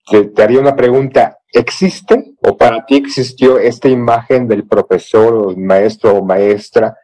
te, 0.09 0.43
haría 0.43 0.59
una 0.59 0.75
pregunta, 0.75 1.37
¿existe 1.53 2.33
o 2.41 2.57
para 2.57 2.85
ti 2.85 2.95
existió 2.95 3.59
esta 3.59 3.87
imagen 3.87 4.47
del 4.47 4.67
profesor 4.67 5.35
o 5.35 5.55
maestro 5.55 6.15
o 6.15 6.25
maestra 6.25 6.97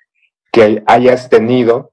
que 0.51 0.83
hayas 0.87 1.29
tenido 1.29 1.91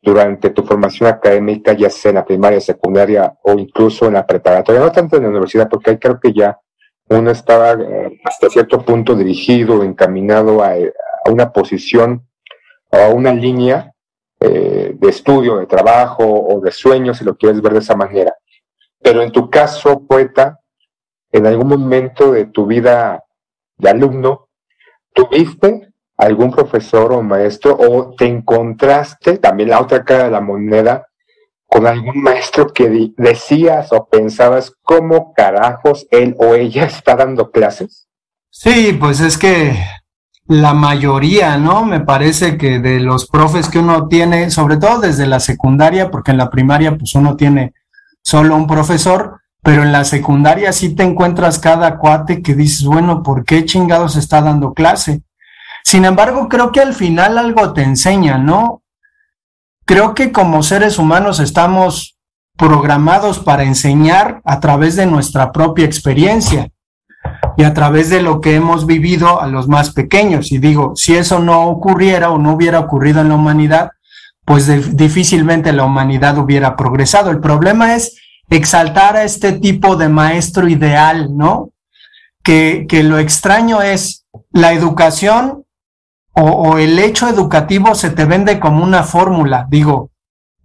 durante 0.00 0.50
tu 0.50 0.64
formación 0.64 1.08
académica, 1.08 1.74
ya 1.74 1.90
sea 1.90 2.08
en 2.08 2.16
la 2.16 2.24
primaria, 2.24 2.60
secundaria 2.60 3.34
o 3.42 3.52
incluso 3.52 4.06
en 4.06 4.14
la 4.14 4.26
preparatoria, 4.26 4.80
no 4.80 4.90
tanto 4.90 5.16
en 5.16 5.24
la 5.24 5.28
universidad, 5.28 5.68
porque 5.68 5.90
ahí 5.90 5.98
creo 5.98 6.18
que 6.18 6.32
ya 6.32 6.58
uno 7.18 7.30
estaba 7.30 7.72
eh, 7.72 8.20
hasta 8.24 8.48
cierto 8.48 8.84
punto 8.84 9.14
dirigido, 9.14 9.82
encaminado 9.82 10.62
a, 10.62 10.74
una 11.30 11.52
posición 11.52 12.26
o 12.90 12.96
a 12.96 13.08
una 13.08 13.32
línea 13.32 13.92
eh, 14.40 14.94
de 14.94 15.08
estudio, 15.08 15.58
de 15.58 15.66
trabajo 15.66 16.24
o 16.24 16.60
de 16.60 16.72
sueño, 16.72 17.14
si 17.14 17.24
lo 17.24 17.36
quieres 17.36 17.60
ver 17.62 17.74
de 17.74 17.78
esa 17.78 17.94
manera. 17.94 18.34
Pero 19.00 19.22
en 19.22 19.30
tu 19.30 19.48
caso, 19.48 20.06
poeta, 20.06 20.60
en 21.30 21.46
algún 21.46 21.68
momento 21.68 22.32
de 22.32 22.46
tu 22.46 22.66
vida 22.66 23.24
de 23.76 23.90
alumno, 23.90 24.48
¿tuviste 25.12 25.92
algún 26.16 26.50
profesor 26.50 27.12
o 27.12 27.22
maestro 27.22 27.76
o 27.76 28.14
te 28.14 28.26
encontraste 28.26 29.38
también 29.38 29.70
la 29.70 29.80
otra 29.80 30.04
cara 30.04 30.24
de 30.24 30.30
la 30.30 30.40
moneda 30.40 31.06
con 31.72 31.86
algún 31.86 32.20
maestro 32.22 32.66
que 32.68 33.12
decías 33.16 33.92
o 33.92 34.06
pensabas 34.06 34.74
cómo 34.82 35.32
carajos 35.32 36.06
él 36.10 36.36
o 36.38 36.54
ella 36.54 36.84
está 36.86 37.16
dando 37.16 37.50
clases? 37.50 38.08
Sí, 38.50 38.94
pues 39.00 39.20
es 39.20 39.38
que 39.38 39.74
la 40.46 40.74
mayoría, 40.74 41.56
¿no? 41.56 41.86
Me 41.86 42.00
parece 42.00 42.58
que 42.58 42.78
de 42.78 43.00
los 43.00 43.26
profes 43.26 43.70
que 43.70 43.78
uno 43.78 44.06
tiene, 44.06 44.50
sobre 44.50 44.76
todo 44.76 45.00
desde 45.00 45.26
la 45.26 45.40
secundaria, 45.40 46.10
porque 46.10 46.32
en 46.32 46.36
la 46.36 46.50
primaria 46.50 46.98
pues 46.98 47.14
uno 47.14 47.36
tiene 47.36 47.72
solo 48.22 48.54
un 48.54 48.66
profesor, 48.66 49.40
pero 49.62 49.82
en 49.82 49.92
la 49.92 50.04
secundaria 50.04 50.72
sí 50.72 50.94
te 50.94 51.04
encuentras 51.04 51.58
cada 51.58 51.96
cuate 51.96 52.42
que 52.42 52.54
dices, 52.54 52.84
bueno, 52.84 53.22
¿por 53.22 53.46
qué 53.46 53.64
chingados 53.64 54.16
está 54.16 54.42
dando 54.42 54.74
clase? 54.74 55.22
Sin 55.84 56.04
embargo, 56.04 56.50
creo 56.50 56.70
que 56.70 56.80
al 56.80 56.92
final 56.92 57.38
algo 57.38 57.72
te 57.72 57.82
enseña, 57.82 58.36
¿no? 58.36 58.81
Creo 59.84 60.14
que 60.14 60.32
como 60.32 60.62
seres 60.62 60.98
humanos 60.98 61.40
estamos 61.40 62.18
programados 62.56 63.38
para 63.38 63.64
enseñar 63.64 64.40
a 64.44 64.60
través 64.60 64.96
de 64.96 65.06
nuestra 65.06 65.52
propia 65.52 65.84
experiencia 65.84 66.70
y 67.56 67.64
a 67.64 67.74
través 67.74 68.10
de 68.10 68.22
lo 68.22 68.40
que 68.40 68.54
hemos 68.54 68.86
vivido 68.86 69.40
a 69.40 69.46
los 69.46 69.68
más 69.68 69.92
pequeños. 69.92 70.52
Y 70.52 70.58
digo, 70.58 70.92
si 70.96 71.14
eso 71.14 71.38
no 71.38 71.66
ocurriera 71.68 72.30
o 72.30 72.38
no 72.38 72.52
hubiera 72.52 72.80
ocurrido 72.80 73.20
en 73.20 73.28
la 73.28 73.34
humanidad, 73.34 73.90
pues 74.44 74.96
difícilmente 74.96 75.72
la 75.72 75.84
humanidad 75.84 76.38
hubiera 76.38 76.76
progresado. 76.76 77.30
El 77.30 77.40
problema 77.40 77.94
es 77.94 78.16
exaltar 78.50 79.16
a 79.16 79.24
este 79.24 79.52
tipo 79.52 79.96
de 79.96 80.08
maestro 80.08 80.68
ideal, 80.68 81.36
¿no? 81.36 81.70
Que, 82.42 82.86
que 82.88 83.02
lo 83.02 83.18
extraño 83.18 83.82
es 83.82 84.26
la 84.50 84.72
educación 84.72 85.64
o, 86.34 86.42
o, 86.42 86.78
el 86.78 86.98
hecho 86.98 87.28
educativo 87.28 87.94
se 87.94 88.10
te 88.10 88.24
vende 88.24 88.58
como 88.58 88.82
una 88.82 89.02
fórmula. 89.02 89.66
Digo, 89.70 90.10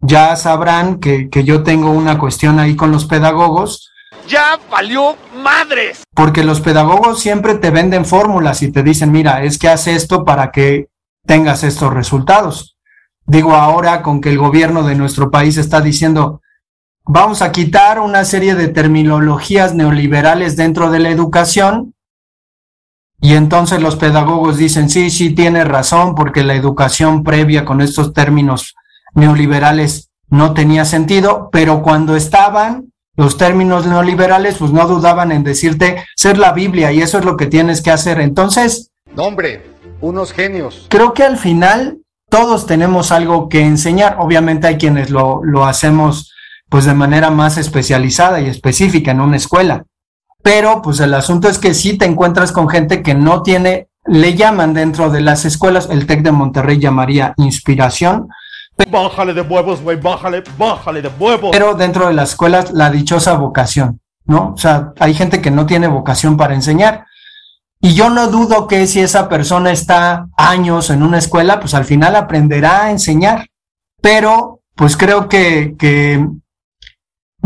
ya 0.01 0.35
sabrán 0.35 0.99
que, 0.99 1.29
que 1.29 1.43
yo 1.43 1.63
tengo 1.63 1.91
una 1.91 2.17
cuestión 2.17 2.59
ahí 2.59 2.75
con 2.75 2.91
los 2.91 3.05
pedagogos. 3.05 3.91
Ya 4.27 4.59
valió 4.69 5.15
madres. 5.35 6.03
Porque 6.13 6.43
los 6.43 6.61
pedagogos 6.61 7.19
siempre 7.19 7.55
te 7.55 7.71
venden 7.71 8.05
fórmulas 8.05 8.61
y 8.61 8.71
te 8.71 8.83
dicen, 8.83 9.11
mira, 9.11 9.43
es 9.43 9.57
que 9.57 9.69
haz 9.69 9.87
esto 9.87 10.23
para 10.23 10.51
que 10.51 10.87
tengas 11.25 11.63
estos 11.63 11.93
resultados. 11.93 12.77
Digo 13.25 13.53
ahora 13.55 14.01
con 14.01 14.21
que 14.21 14.29
el 14.29 14.37
gobierno 14.37 14.83
de 14.83 14.95
nuestro 14.95 15.29
país 15.29 15.57
está 15.57 15.81
diciendo, 15.81 16.41
vamos 17.05 17.41
a 17.41 17.51
quitar 17.51 17.99
una 17.99 18.23
serie 18.23 18.55
de 18.55 18.69
terminologías 18.69 19.75
neoliberales 19.75 20.55
dentro 20.55 20.89
de 20.89 20.99
la 20.99 21.09
educación 21.09 21.93
y 23.19 23.33
entonces 23.33 23.81
los 23.81 23.95
pedagogos 23.95 24.57
dicen, 24.57 24.89
sí, 24.89 25.09
sí, 25.09 25.31
tiene 25.31 25.63
razón, 25.63 26.13
porque 26.15 26.43
la 26.43 26.55
educación 26.55 27.23
previa 27.23 27.65
con 27.65 27.81
estos 27.81 28.13
términos 28.13 28.75
neoliberales 29.15 30.11
no 30.29 30.53
tenía 30.53 30.85
sentido, 30.85 31.49
pero 31.51 31.81
cuando 31.81 32.15
estaban 32.15 32.91
los 33.15 33.37
términos 33.37 33.87
neoliberales, 33.87 34.57
pues 34.57 34.71
no 34.71 34.87
dudaban 34.87 35.31
en 35.31 35.43
decirte 35.43 36.05
ser 36.15 36.37
la 36.37 36.53
Biblia 36.53 36.91
y 36.91 37.01
eso 37.01 37.17
es 37.17 37.25
lo 37.25 37.35
que 37.35 37.47
tienes 37.47 37.81
que 37.81 37.89
hacer. 37.89 38.19
Entonces... 38.19 38.91
No, 39.15 39.23
hombre, 39.23 39.63
unos 40.01 40.31
genios. 40.31 40.85
Creo 40.89 41.13
que 41.13 41.23
al 41.23 41.37
final 41.37 41.97
todos 42.29 42.67
tenemos 42.67 43.11
algo 43.11 43.49
que 43.49 43.61
enseñar. 43.61 44.17
Obviamente 44.19 44.67
hay 44.67 44.77
quienes 44.77 45.09
lo, 45.09 45.41
lo 45.43 45.65
hacemos 45.65 46.31
pues 46.69 46.85
de 46.85 46.93
manera 46.93 47.31
más 47.31 47.57
especializada 47.57 48.39
y 48.41 48.47
específica 48.47 49.11
en 49.11 49.21
una 49.21 49.37
escuela. 49.37 49.85
Pero 50.47 50.81
pues 50.81 51.01
el 51.01 51.13
asunto 51.13 51.49
es 51.49 51.59
que 51.59 51.73
sí 51.73 51.97
te 51.97 52.05
encuentras 52.05 52.53
con 52.53 52.69
gente 52.69 53.03
que 53.03 53.13
no 53.13 53.43
tiene, 53.43 53.89
le 54.05 54.33
llaman 54.33 54.73
dentro 54.73 55.09
de 55.09 55.19
las 55.19 55.43
escuelas, 55.43 55.89
el 55.91 56.07
TEC 56.07 56.21
de 56.21 56.31
Monterrey 56.31 56.79
llamaría 56.79 57.33
inspiración. 57.35 58.29
Bájale 58.89 59.33
de 59.33 59.41
huevos, 59.41 59.81
güey, 59.81 59.99
bájale, 59.99 60.41
bájale 60.57 61.01
de 61.01 61.09
huevos. 61.09 61.49
Pero 61.51 61.73
dentro 61.73 62.07
de 62.07 62.13
las 62.13 62.29
escuelas, 62.29 62.71
la 62.71 62.89
dichosa 62.89 63.33
vocación, 63.33 63.99
¿no? 64.23 64.53
O 64.53 64.57
sea, 64.57 64.93
hay 65.01 65.13
gente 65.15 65.41
que 65.41 65.51
no 65.51 65.65
tiene 65.65 65.89
vocación 65.89 66.37
para 66.37 66.53
enseñar. 66.55 67.05
Y 67.81 67.93
yo 67.93 68.09
no 68.09 68.27
dudo 68.27 68.69
que 68.69 68.87
si 68.87 69.01
esa 69.01 69.27
persona 69.27 69.73
está 69.73 70.29
años 70.37 70.89
en 70.91 71.03
una 71.03 71.17
escuela, 71.17 71.59
pues 71.59 71.73
al 71.73 71.83
final 71.83 72.15
aprenderá 72.15 72.85
a 72.85 72.91
enseñar. 72.91 73.47
Pero, 74.01 74.61
pues 74.75 74.95
creo 74.95 75.27
que, 75.27 75.75
que 75.77 76.25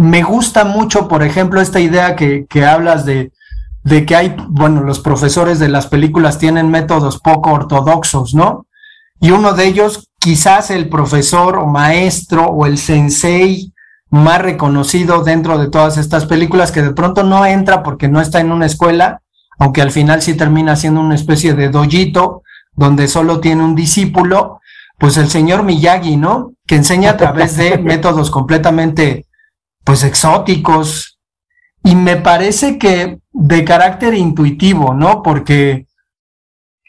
me 0.01 0.23
gusta 0.23 0.65
mucho, 0.65 1.07
por 1.07 1.21
ejemplo, 1.21 1.61
esta 1.61 1.79
idea 1.79 2.15
que, 2.15 2.47
que 2.49 2.65
hablas 2.65 3.05
de, 3.05 3.31
de, 3.83 4.03
que 4.03 4.15
hay, 4.15 4.35
bueno, 4.49 4.81
los 4.81 4.99
profesores 4.99 5.59
de 5.59 5.69
las 5.69 5.85
películas 5.85 6.39
tienen 6.39 6.71
métodos 6.71 7.19
poco 7.19 7.51
ortodoxos, 7.51 8.33
¿no? 8.33 8.65
Y 9.19 9.29
uno 9.29 9.53
de 9.53 9.67
ellos, 9.67 10.09
quizás 10.17 10.71
el 10.71 10.89
profesor 10.89 11.57
o 11.57 11.67
maestro 11.67 12.47
o 12.47 12.65
el 12.65 12.79
sensei 12.79 13.73
más 14.09 14.41
reconocido 14.41 15.23
dentro 15.23 15.59
de 15.59 15.69
todas 15.69 15.97
estas 15.97 16.25
películas, 16.25 16.71
que 16.71 16.81
de 16.81 16.93
pronto 16.93 17.21
no 17.23 17.45
entra 17.45 17.83
porque 17.83 18.07
no 18.07 18.21
está 18.21 18.39
en 18.39 18.51
una 18.51 18.65
escuela, 18.65 19.21
aunque 19.59 19.83
al 19.83 19.91
final 19.91 20.23
sí 20.23 20.33
termina 20.33 20.75
siendo 20.75 20.99
una 20.99 21.13
especie 21.13 21.53
de 21.53 21.69
doyito, 21.69 22.41
donde 22.73 23.07
solo 23.07 23.39
tiene 23.39 23.63
un 23.63 23.75
discípulo, 23.75 24.61
pues 24.97 25.17
el 25.17 25.29
señor 25.29 25.61
Miyagi, 25.61 26.17
¿no? 26.17 26.53
Que 26.65 26.75
enseña 26.75 27.11
a 27.11 27.17
través 27.17 27.55
de 27.55 27.77
métodos 27.83 28.31
completamente 28.31 29.27
pues 29.83 30.03
exóticos 30.03 31.19
y 31.83 31.95
me 31.95 32.17
parece 32.17 32.77
que 32.77 33.19
de 33.31 33.65
carácter 33.65 34.13
intuitivo, 34.13 34.93
¿no? 34.93 35.23
Porque 35.23 35.87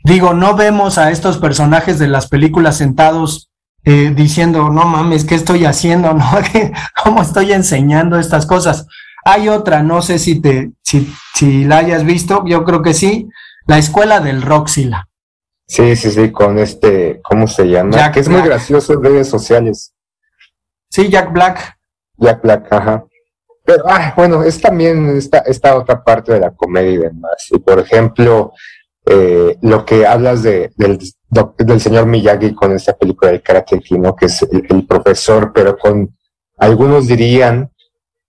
digo, 0.04 0.34
no 0.34 0.54
vemos 0.54 0.98
a 0.98 1.10
estos 1.10 1.38
personajes 1.38 1.98
de 1.98 2.08
las 2.08 2.28
películas 2.28 2.76
sentados 2.76 3.50
eh, 3.84 4.12
diciendo, 4.14 4.70
no 4.70 4.84
mames, 4.84 5.24
¿qué 5.24 5.34
estoy 5.34 5.64
haciendo? 5.64 6.12
¿No? 6.14 6.30
¿Cómo 7.04 7.22
estoy 7.22 7.52
enseñando 7.52 8.18
estas 8.18 8.46
cosas? 8.46 8.86
Hay 9.24 9.48
otra, 9.48 9.82
no 9.82 10.02
sé 10.02 10.18
si 10.18 10.40
te, 10.40 10.72
si, 10.82 11.12
si 11.34 11.64
la 11.64 11.78
hayas 11.78 12.04
visto, 12.04 12.44
yo 12.46 12.64
creo 12.64 12.82
que 12.82 12.94
sí, 12.94 13.28
la 13.66 13.78
escuela 13.78 14.20
del 14.20 14.42
Roxila. 14.42 15.08
Sí, 15.66 15.96
sí, 15.96 16.10
sí, 16.10 16.30
con 16.30 16.58
este, 16.58 17.20
¿cómo 17.22 17.46
se 17.46 17.64
llama? 17.64 17.92
Jack 17.96 18.14
que 18.14 18.20
es 18.20 18.28
Black. 18.28 18.40
muy 18.40 18.48
gracioso 18.48 18.92
en 18.92 19.04
redes 19.04 19.28
sociales. 19.28 19.94
Sí, 20.90 21.08
Jack 21.08 21.32
Black. 21.32 21.78
Jack 22.22 22.42
Black, 22.42 22.72
ajá. 22.72 23.04
Pero, 23.64 23.84
ah, 23.86 24.12
bueno, 24.16 24.42
es 24.42 24.60
también 24.60 25.16
esta, 25.16 25.38
esta 25.38 25.76
otra 25.76 26.02
parte 26.02 26.32
de 26.32 26.40
la 26.40 26.50
comedia 26.50 26.90
y 26.90 26.98
demás. 26.98 27.48
Y 27.50 27.58
por 27.58 27.78
ejemplo, 27.78 28.52
eh, 29.06 29.56
lo 29.62 29.84
que 29.84 30.06
hablas 30.06 30.42
de, 30.42 30.72
del, 30.76 30.98
del 31.58 31.80
señor 31.80 32.06
Miyagi 32.06 32.54
con 32.54 32.72
esta 32.72 32.92
película 32.94 33.30
del 33.30 33.42
Karate 33.42 33.80
¿no? 33.90 34.16
Que 34.16 34.26
es 34.26 34.42
el, 34.42 34.86
profesor, 34.86 35.52
pero 35.54 35.76
con, 35.76 36.16
algunos 36.58 37.06
dirían, 37.06 37.70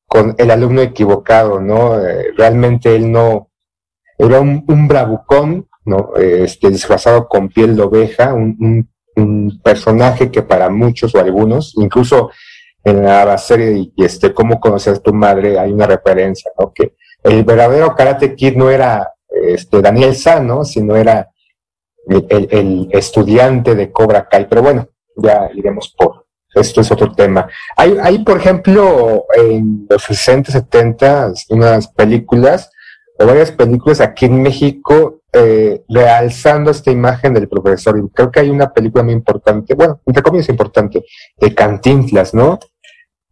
con 0.08 0.36
el 0.38 0.52
alumno 0.52 0.82
equivocado, 0.82 1.60
¿no? 1.60 2.00
Eh, 2.00 2.32
realmente 2.38 2.96
él 2.96 3.12
no, 3.12 3.50
era 4.18 4.40
un, 4.40 4.64
un 4.68 4.88
bravucón, 4.88 5.68
¿no? 5.86 6.12
Eh, 6.16 6.44
Este, 6.44 6.70
disfrazado 6.70 7.28
con 7.28 7.50
piel 7.50 7.76
de 7.76 7.82
oveja, 7.82 8.34
un, 8.34 8.88
un 9.16 9.62
personaje 9.64 10.32
que 10.32 10.42
para 10.44 10.70
muchos 10.70 11.14
o 11.16 11.20
algunos, 11.20 11.74
incluso 11.76 12.30
en 12.84 13.04
la 13.04 13.38
serie 13.38 13.92
y 13.96 14.04
este 14.04 14.34
cómo 14.34 14.60
conocer 14.60 14.96
a 14.96 15.00
tu 15.00 15.14
madre 15.14 15.58
hay 15.60 15.72
una 15.72 15.88
referencia, 15.88 16.52
¿no? 16.60 16.72
Que 16.74 16.96
el 17.24 17.44
verdadero 17.44 17.96
Karate 17.96 18.36
Kid 18.36 18.56
no 18.58 18.70
era 18.70 19.14
este 19.30 19.82
Daniel 19.82 20.16
San, 20.16 20.46
¿no? 20.48 20.64
Sino 20.66 20.96
era 20.96 21.30
el, 22.08 22.26
el- 22.30 22.48
el 22.52 22.90
estudiante 22.92 23.76
de 23.76 23.92
Cobra 23.92 24.28
Kai. 24.28 24.48
Pero 24.50 24.62
bueno, 24.62 24.88
ya 25.16 25.50
iremos 25.54 25.94
por 25.98 26.24
esto 26.56 26.82
es 26.82 26.92
otro 26.92 27.12
tema. 27.14 27.48
Hay, 27.76 27.98
hay 28.00 28.20
por 28.24 28.38
ejemplo, 28.38 29.26
en 29.36 29.88
los 29.90 30.04
60, 30.04 30.52
70, 30.52 31.32
unas 31.50 31.88
películas, 31.88 32.70
o 33.18 33.26
varias 33.26 33.52
películas 33.52 34.02
aquí 34.02 34.26
en 34.26 34.40
México, 34.44 35.22
eh, 35.32 35.84
realzando 35.90 36.70
esta 36.70 36.92
imagen 36.92 37.34
del 37.34 37.50
profesor. 37.50 37.98
Y 37.98 38.08
creo 38.10 38.30
que 38.30 38.42
hay 38.42 38.52
una 38.52 38.72
película 38.72 39.04
muy 39.04 39.14
importante, 39.14 39.74
bueno, 39.74 40.00
entre 40.06 40.22
comillas 40.22 40.50
importante, 40.50 41.04
de 41.38 41.56
Cantinflas, 41.56 42.36
¿no? 42.36 42.60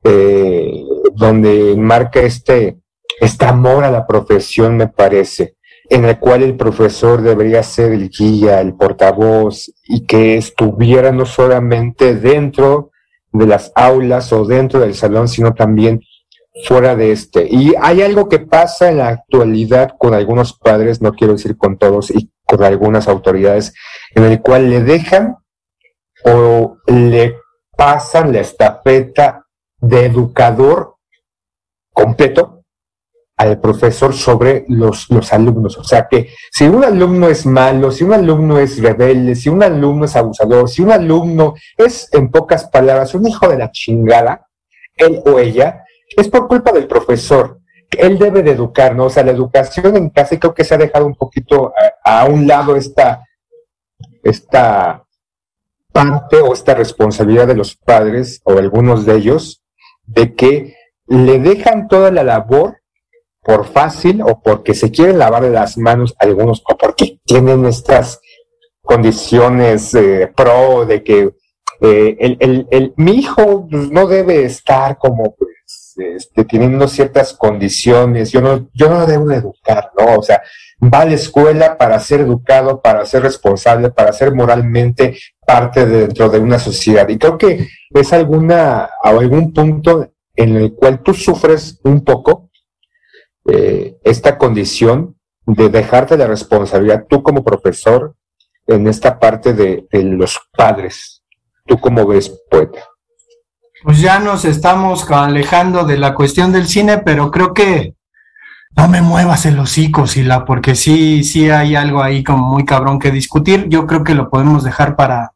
Eh, 0.04 0.84
donde 1.14 1.76
marca 1.78 2.22
este, 2.22 2.80
este 3.20 3.46
amor 3.46 3.84
a 3.84 3.92
la 3.92 4.08
profesión, 4.08 4.78
me 4.78 4.88
parece, 4.88 5.56
en 5.90 6.06
el 6.06 6.20
cual 6.20 6.44
el 6.44 6.56
profesor 6.56 7.22
debería 7.22 7.64
ser 7.64 7.92
el 7.92 8.10
guía, 8.10 8.62
el 8.62 8.76
portavoz, 8.76 9.72
y 9.84 10.06
que 10.06 10.38
estuviera 10.38 11.12
no 11.12 11.26
solamente 11.26 12.16
dentro 12.16 12.92
de 13.32 13.46
las 13.46 13.72
aulas 13.76 14.32
o 14.34 14.46
dentro 14.46 14.80
del 14.80 14.96
salón, 14.96 15.28
sino 15.28 15.54
también 15.54 16.02
fuera 16.66 16.96
de 16.96 17.12
este. 17.12 17.48
Y 17.50 17.74
hay 17.80 18.02
algo 18.02 18.28
que 18.28 18.40
pasa 18.40 18.90
en 18.90 18.98
la 18.98 19.10
actualidad 19.10 19.92
con 19.98 20.14
algunos 20.14 20.54
padres, 20.54 21.02
no 21.02 21.14
quiero 21.14 21.34
decir 21.34 21.58
con 21.58 21.78
todos, 21.78 22.12
y 22.12 22.32
con 22.46 22.64
algunas 22.64 23.08
autoridades, 23.08 23.74
en 24.16 24.24
el 24.24 24.42
cual 24.42 24.70
le 24.70 24.82
dejan 24.82 25.38
o 26.26 26.78
le 26.88 27.36
pasan 27.76 28.34
la 28.34 28.42
estafeta 28.42 29.46
de 29.82 30.06
educador 30.06 30.96
completo 31.92 32.64
al 33.42 33.60
profesor 33.60 34.14
sobre 34.14 34.66
los, 34.68 35.10
los 35.10 35.34
alumnos. 35.34 35.78
O 35.78 35.84
sea 35.84 36.08
que 36.08 36.30
si 36.52 36.66
un 36.66 36.84
alumno 36.84 37.28
es 37.28 37.46
malo, 37.48 37.92
si 37.92 38.04
un 38.04 38.14
alumno 38.14 38.60
es 38.60 38.80
rebelde, 38.80 39.36
si 39.36 39.50
un 39.50 39.64
alumno 39.64 40.06
es 40.06 40.16
abusador, 40.16 40.70
si 40.70 40.84
un 40.84 40.92
alumno 40.92 41.56
es, 41.76 42.08
en 42.14 42.30
pocas 42.30 42.66
palabras, 42.66 43.16
un 43.16 43.28
hijo 43.28 43.50
de 43.50 43.58
la 43.58 43.72
chingada, 43.72 44.48
él 44.96 45.22
o 45.26 45.40
ella, 45.40 45.84
es 46.16 46.28
por 46.28 46.48
culpa 46.48 46.72
del 46.72 46.88
profesor. 46.88 47.60
Él 47.98 48.20
debe 48.20 48.44
de 48.44 48.52
educar. 48.52 48.98
O 49.00 49.10
sea, 49.10 49.24
la 49.24 49.32
educación 49.32 49.98
en 49.98 50.10
casa, 50.12 50.40
creo 50.40 50.54
que 50.54 50.64
se 50.64 50.76
ha 50.76 50.78
dejado 50.78 51.08
un 51.08 51.16
poquito 51.16 51.74
a, 52.06 52.22
a 52.22 52.26
un 52.26 52.46
lado 52.46 52.76
esta, 52.76 53.26
esta 54.24 55.04
parte 55.92 56.38
o 56.38 56.54
esta 56.54 56.76
responsabilidad 56.76 57.48
de 57.48 57.56
los 57.56 57.76
padres 57.76 58.40
o 58.44 58.58
algunos 58.58 59.06
de 59.06 59.16
ellos 59.16 59.61
de 60.06 60.34
que 60.36 60.76
le 61.08 61.40
dejan 61.40 61.88
toda 61.88 62.12
la 62.12 62.24
labor 62.24 62.78
por 63.42 63.66
fácil 63.66 64.22
o 64.22 64.42
porque 64.42 64.74
se 64.74 64.92
quieren 64.92 65.18
lavar 65.20 65.44
las 65.44 65.78
manos 65.78 66.16
algunos 66.20 66.62
o 66.70 66.78
porque 66.78 67.20
tienen 67.26 67.66
estas 67.66 68.20
condiciones 68.82 69.94
eh, 69.94 70.32
pro 70.36 70.86
de 70.86 71.04
que 71.04 71.32
eh, 71.82 72.18
el, 72.20 72.38
el- 72.40 72.68
el- 72.72 72.94
mi 72.98 73.14
hijo 73.14 73.68
pues, 73.70 73.90
no 73.92 74.08
debe 74.08 74.44
estar 74.46 74.98
como 74.98 75.36
pues 75.36 75.50
este, 75.98 76.46
teniendo 76.46 76.88
ciertas 76.88 77.34
condiciones, 77.34 78.32
yo 78.32 78.42
no, 78.42 78.70
yo 78.74 78.90
no 78.90 79.06
debo 79.06 79.28
de 79.28 79.36
educar, 79.38 79.92
¿no? 79.98 80.20
O 80.20 80.24
sea, 80.24 80.42
va 80.82 81.02
a 81.02 81.06
la 81.06 81.14
escuela 81.16 81.78
para 81.78 82.00
ser 82.00 82.22
educado, 82.22 82.82
para 82.82 83.06
ser 83.06 83.24
responsable, 83.24 83.92
para 83.92 84.14
ser 84.14 84.34
moralmente 84.34 85.18
parte 85.52 85.86
de- 85.86 86.08
dentro 86.08 86.30
de 86.30 86.40
una 86.40 86.60
sociedad. 86.60 87.08
Y 87.10 87.18
creo 87.18 87.38
que 87.38 87.68
es 87.90 88.14
alguna, 88.14 88.90
algún 89.04 89.54
punto 89.54 90.10
en 90.36 90.56
el 90.56 90.74
cual 90.74 91.02
tú 91.04 91.14
sufres 91.14 91.80
un 91.84 92.04
poco 92.04 92.50
eh, 93.46 93.98
esta 94.04 94.38
condición 94.38 95.16
de 95.46 95.70
dejarte 95.70 96.16
la 96.16 96.28
responsabilidad 96.28 97.06
tú 97.10 97.22
como 97.22 97.44
profesor 97.44 98.16
en 98.68 98.88
esta 98.88 99.20
parte 99.20 99.54
de, 99.54 99.88
los 99.92 100.40
padres. 100.56 101.24
¿Tú 101.66 101.80
cómo 101.80 102.06
ves, 102.06 102.30
poeta? 102.50 102.80
Pues 103.84 104.00
ya 104.00 104.20
nos 104.20 104.46
estamos 104.46 105.10
alejando 105.12 105.84
de 105.84 105.98
la 105.98 106.14
cuestión 106.14 106.52
del 106.52 106.68
cine, 106.68 107.00
pero 107.00 107.32
creo 107.32 107.54
que 107.54 107.96
no 108.78 108.88
me 108.88 109.02
muevas 109.02 109.46
el 109.46 109.60
hocico, 109.60 110.08
Sila, 110.08 110.46
porque 110.46 110.76
sí, 110.76 111.24
sí 111.24 111.50
hay 111.50 111.76
algo 111.76 112.02
ahí 112.02 112.24
como 112.24 112.48
muy 112.48 112.64
cabrón 112.64 113.00
que 113.00 113.12
discutir. 113.12 113.68
Yo 113.68 113.86
creo 113.86 114.04
que 114.04 114.16
lo 114.16 114.30
podemos 114.30 114.64
dejar 114.64 114.96
para, 114.96 115.34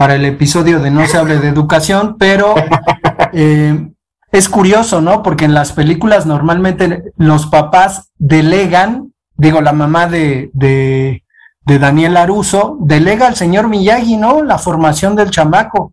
para 0.00 0.14
el 0.14 0.24
episodio 0.24 0.80
de 0.80 0.90
No 0.90 1.06
se 1.06 1.18
hable 1.18 1.40
de 1.40 1.48
educación, 1.48 2.16
pero 2.18 2.54
eh, 3.34 3.90
es 4.32 4.48
curioso, 4.48 5.02
¿no? 5.02 5.22
Porque 5.22 5.44
en 5.44 5.52
las 5.52 5.72
películas 5.72 6.24
normalmente 6.24 7.12
los 7.18 7.48
papás 7.48 8.10
delegan, 8.16 9.12
digo, 9.36 9.60
la 9.60 9.74
mamá 9.74 10.06
de, 10.06 10.48
de, 10.54 11.22
de 11.66 11.78
Daniel 11.78 12.16
Aruso, 12.16 12.78
delega 12.80 13.26
al 13.26 13.36
señor 13.36 13.68
Miyagi, 13.68 14.16
¿no? 14.16 14.42
La 14.42 14.56
formación 14.56 15.16
del 15.16 15.30
chamaco. 15.30 15.92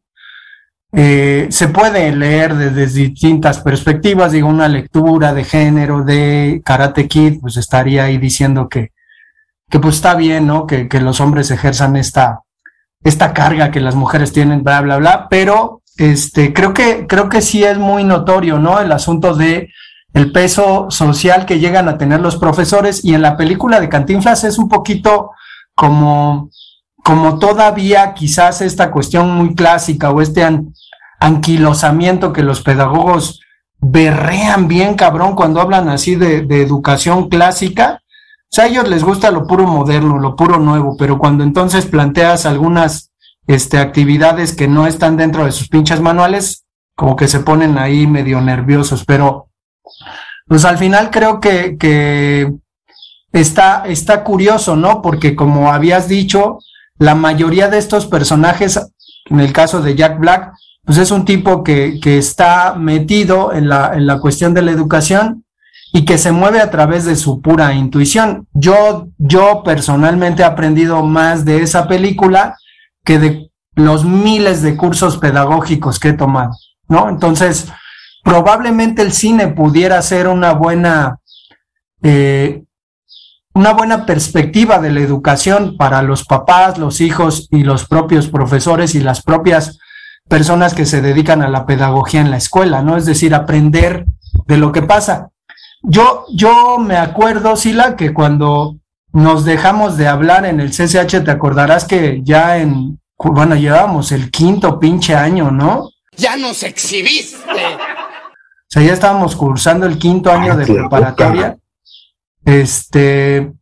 Eh, 0.94 1.48
se 1.50 1.68
puede 1.68 2.16
leer 2.16 2.56
desde 2.56 2.88
distintas 2.88 3.60
perspectivas, 3.60 4.32
digo, 4.32 4.48
una 4.48 4.70
lectura 4.70 5.34
de 5.34 5.44
género 5.44 6.06
de 6.06 6.62
Karate 6.64 7.10
Kid, 7.10 7.42
pues 7.42 7.58
estaría 7.58 8.06
ahí 8.06 8.18
diciendo 8.18 8.70
que, 8.70 8.94
que 9.70 9.82
pues 9.82 9.96
está 9.96 10.16
bien, 10.16 10.48
¿no? 10.48 10.66
Que, 10.66 10.88
que 10.88 11.02
los 11.02 11.20
hombres 11.20 11.52
ejerzan 11.52 11.98
esta, 11.98 12.40
esta 13.04 13.34
carga 13.34 13.72
que 13.72 13.80
las 13.80 13.96
mujeres 13.96 14.34
tienen, 14.34 14.64
bla, 14.64 14.82
bla, 14.82 14.98
bla, 14.98 15.28
pero 15.30 15.82
este, 15.98 16.54
creo 16.54 16.74
que, 16.74 17.08
creo 17.08 17.30
que 17.30 17.42
sí 17.42 17.64
es 17.64 17.78
muy 17.78 18.04
notorio, 18.04 18.60
¿no? 18.60 18.80
El 18.80 18.92
asunto 18.92 19.34
de 19.34 19.70
el 20.14 20.32
peso 20.32 20.88
social 20.90 21.46
que 21.46 21.60
llegan 21.60 21.88
a 21.88 21.98
tener 21.98 22.22
los 22.22 22.38
profesores 22.38 23.06
y 23.06 23.14
en 23.14 23.22
la 23.22 23.38
película 23.38 23.80
de 23.80 23.90
Cantinflas 23.90 24.44
es 24.44 24.58
un 24.58 24.68
poquito 24.68 25.32
como, 25.76 26.50
como 27.04 27.38
todavía 27.38 28.14
quizás 28.14 28.62
esta 28.62 28.90
cuestión 28.90 29.32
muy 29.32 29.54
clásica 29.54 30.10
o 30.10 30.22
este 30.22 30.44
an, 30.44 30.74
anquilosamiento 31.20 32.34
que 32.34 32.44
los 32.44 32.62
pedagogos 32.62 33.42
berrean 33.80 34.68
bien 34.68 34.96
cabrón 34.96 35.36
cuando 35.36 35.62
hablan 35.62 35.90
así 35.90 36.16
de, 36.16 36.40
educación 36.62 37.30
clásica. 37.30 38.02
O 38.50 38.56
sea, 38.56 38.64
a 38.64 38.68
ellos 38.68 38.88
les 38.88 39.04
gusta 39.04 39.30
lo 39.30 39.46
puro 39.46 39.68
moderno, 39.68 40.20
lo 40.20 40.36
puro 40.36 40.58
nuevo, 40.58 40.96
pero 40.98 41.18
cuando 41.20 41.44
entonces 41.44 41.86
planteas 41.86 42.46
algunas 42.46 43.12
este, 43.46 43.78
actividades 43.78 44.56
que 44.56 44.68
no 44.68 44.88
están 44.88 45.18
dentro 45.18 45.46
de 45.46 45.52
sus 45.52 45.68
pinches 45.68 46.00
manuales, 46.00 46.66
como 46.96 47.16
que 47.16 47.28
se 47.28 47.42
ponen 47.42 47.78
ahí 47.78 48.08
medio 48.08 48.40
nerviosos, 48.42 49.04
pero 49.06 49.50
pues 50.48 50.64
al 50.64 50.78
final 50.78 51.12
creo 51.12 51.40
que, 51.42 51.78
que 51.78 52.54
está, 53.34 53.84
está 53.86 54.24
curioso, 54.24 54.76
¿no? 54.76 55.02
Porque 55.02 55.36
como 55.36 55.72
habías 55.72 56.08
dicho, 56.08 56.60
la 56.98 57.16
mayoría 57.16 57.68
de 57.70 57.78
estos 57.78 58.08
personajes, 58.08 58.80
en 59.26 59.40
el 59.42 59.52
caso 59.52 59.82
de 59.82 59.96
Jack 59.96 60.20
Black, 60.20 60.54
pues 60.86 60.98
es 60.98 61.12
un 61.12 61.26
tipo 61.26 61.64
que, 61.64 62.00
que 62.02 62.18
está 62.18 62.76
metido 62.76 63.52
en 63.52 63.68
la, 63.68 63.92
en 63.94 64.08
la 64.08 64.20
cuestión 64.20 64.54
de 64.54 64.62
la 64.62 64.72
educación 64.72 65.44
y 65.94 66.06
que 66.06 66.18
se 66.18 66.32
mueve 66.32 66.62
a 66.62 66.70
través 66.70 67.06
de 67.06 67.16
su 67.16 67.42
pura 67.42 67.74
intuición. 67.74 68.48
Yo, 68.54 69.08
yo 69.18 69.64
personalmente 69.64 70.42
he 70.42 70.46
aprendido 70.46 71.04
más 71.04 71.46
de 71.46 71.62
esa 71.62 71.88
película 71.88 72.58
que 73.04 73.20
de 73.20 73.52
los 73.76 74.06
miles 74.06 74.62
de 74.62 74.76
cursos 74.76 75.18
pedagógicos 75.18 76.00
que 76.00 76.10
he 76.10 76.14
tomado, 76.14 76.52
¿no? 76.88 77.10
Entonces, 77.10 77.72
probablemente 78.24 79.02
el 79.02 79.14
cine 79.14 79.48
pudiera 79.50 80.02
ser 80.02 80.28
una 80.28 80.54
buena, 80.54 81.20
eh, 82.02 82.64
una 83.54 83.74
buena 83.74 84.06
perspectiva 84.06 84.80
de 84.80 84.92
la 84.92 85.02
educación 85.02 85.78
para 85.78 86.02
los 86.02 86.26
papás, 86.26 86.78
los 86.78 87.02
hijos 87.02 87.48
y 87.52 87.64
los 87.64 87.88
propios 87.88 88.28
profesores 88.28 88.96
y 88.96 89.00
las 89.00 89.22
propias 89.22 89.80
personas 90.28 90.74
que 90.74 90.86
se 90.86 91.02
dedican 91.02 91.42
a 91.42 91.48
la 91.48 91.66
pedagogía 91.66 92.22
en 92.22 92.32
la 92.32 92.38
escuela, 92.38 92.82
¿no? 92.82 92.98
Es 92.98 93.06
decir, 93.06 93.34
aprender 93.34 94.06
de 94.48 94.58
lo 94.58 94.72
que 94.72 94.82
pasa. 94.82 95.30
Yo, 95.90 96.26
yo 96.34 96.78
me 96.80 96.98
acuerdo, 96.98 97.56
Sila, 97.56 97.96
que 97.96 98.14
cuando 98.14 98.76
nos 99.14 99.46
dejamos 99.46 99.96
de 99.96 100.08
hablar 100.08 100.46
en 100.46 100.60
el 100.60 100.72
CCH, 100.72 101.24
te 101.24 101.32
acordarás 101.32 101.86
que 101.86 102.22
ya 102.24 102.58
en, 102.58 103.00
bueno, 103.18 103.56
llevábamos 103.56 104.12
el 104.12 104.30
quinto 104.30 104.80
pinche 104.80 105.16
año, 105.16 105.50
¿no? 105.50 105.90
Ya 106.18 106.36
nos 106.36 106.62
exhibiste. 106.64 107.38
O 107.38 108.70
sea, 108.70 108.84
ya 108.84 108.92
estábamos 108.92 109.36
cursando 109.36 109.86
el 109.86 109.98
quinto 109.98 110.30
año 110.30 110.58
de 110.58 110.66
preparatoria. 110.66 111.58
Este, 112.44 113.54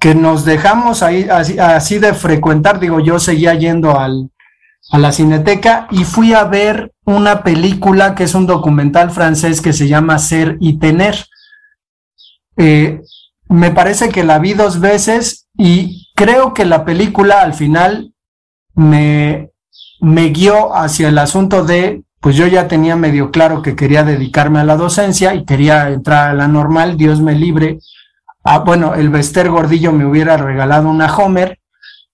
que 0.00 0.14
nos 0.14 0.46
dejamos 0.46 1.02
ahí 1.02 1.28
así, 1.30 1.58
así 1.58 1.98
de 1.98 2.14
frecuentar, 2.14 2.80
digo, 2.80 2.98
yo 3.00 3.18
seguía 3.18 3.54
yendo 3.54 3.98
al, 3.98 4.30
a 4.90 4.98
la 4.98 5.12
cineteca 5.12 5.86
y 5.90 6.04
fui 6.04 6.32
a 6.32 6.44
ver 6.44 6.92
una 7.04 7.42
película 7.42 8.14
que 8.14 8.24
es 8.24 8.34
un 8.34 8.46
documental 8.46 9.10
francés 9.10 9.60
que 9.60 9.74
se 9.74 9.86
llama 9.86 10.18
Ser 10.18 10.56
y 10.60 10.78
Tener. 10.78 11.26
Eh, 12.56 13.00
me 13.48 13.70
parece 13.70 14.08
que 14.08 14.24
la 14.24 14.38
vi 14.38 14.54
dos 14.54 14.80
veces 14.80 15.48
y 15.56 16.10
creo 16.14 16.54
que 16.54 16.64
la 16.64 16.84
película 16.84 17.40
al 17.40 17.54
final 17.54 18.12
me, 18.74 19.50
me 20.00 20.28
guió 20.30 20.74
hacia 20.74 21.08
el 21.08 21.18
asunto 21.18 21.64
de, 21.64 22.02
pues 22.20 22.36
yo 22.36 22.46
ya 22.46 22.68
tenía 22.68 22.96
medio 22.96 23.30
claro 23.30 23.62
que 23.62 23.76
quería 23.76 24.02
dedicarme 24.02 24.60
a 24.60 24.64
la 24.64 24.76
docencia 24.76 25.34
y 25.34 25.44
quería 25.44 25.90
entrar 25.90 26.30
a 26.30 26.34
la 26.34 26.48
normal, 26.48 26.96
Dios 26.96 27.20
me 27.20 27.34
libre. 27.34 27.78
Ah, 28.42 28.58
bueno, 28.58 28.94
el 28.94 29.08
Bester 29.08 29.50
Gordillo 29.50 29.92
me 29.92 30.06
hubiera 30.06 30.36
regalado 30.36 30.88
una 30.88 31.14
Homer, 31.14 31.58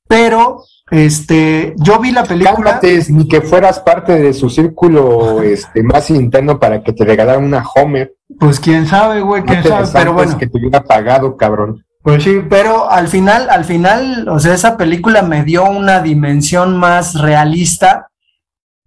pero 0.06 0.64
este, 0.90 1.74
yo 1.76 2.00
vi 2.00 2.10
la 2.10 2.24
película. 2.24 2.56
Cálmate, 2.56 3.04
ni 3.10 3.28
que 3.28 3.40
fueras 3.40 3.80
parte 3.80 4.18
de 4.18 4.32
su 4.32 4.50
círculo 4.50 5.40
este, 5.42 5.82
más 5.82 6.10
interno 6.10 6.58
para 6.58 6.82
que 6.82 6.92
te 6.92 7.04
regalaran 7.04 7.44
una 7.44 7.64
Homer. 7.74 8.14
Pues 8.38 8.58
quién 8.58 8.86
sabe, 8.86 9.20
güey, 9.20 9.42
quién 9.42 9.60
no 9.62 9.68
sabe, 9.68 9.88
pero 9.92 10.12
bueno. 10.12 10.36
que 10.36 10.46
te 10.46 10.58
hubiera 10.58 10.82
pagado, 10.82 11.36
cabrón. 11.36 11.84
Pues 12.02 12.24
sí, 12.24 12.40
pero 12.48 12.90
al 12.90 13.08
final, 13.08 13.50
al 13.50 13.64
final, 13.64 14.28
o 14.28 14.38
sea, 14.38 14.54
esa 14.54 14.76
película 14.76 15.22
me 15.22 15.44
dio 15.44 15.64
una 15.64 16.00
dimensión 16.00 16.76
más 16.76 17.14
realista 17.20 18.08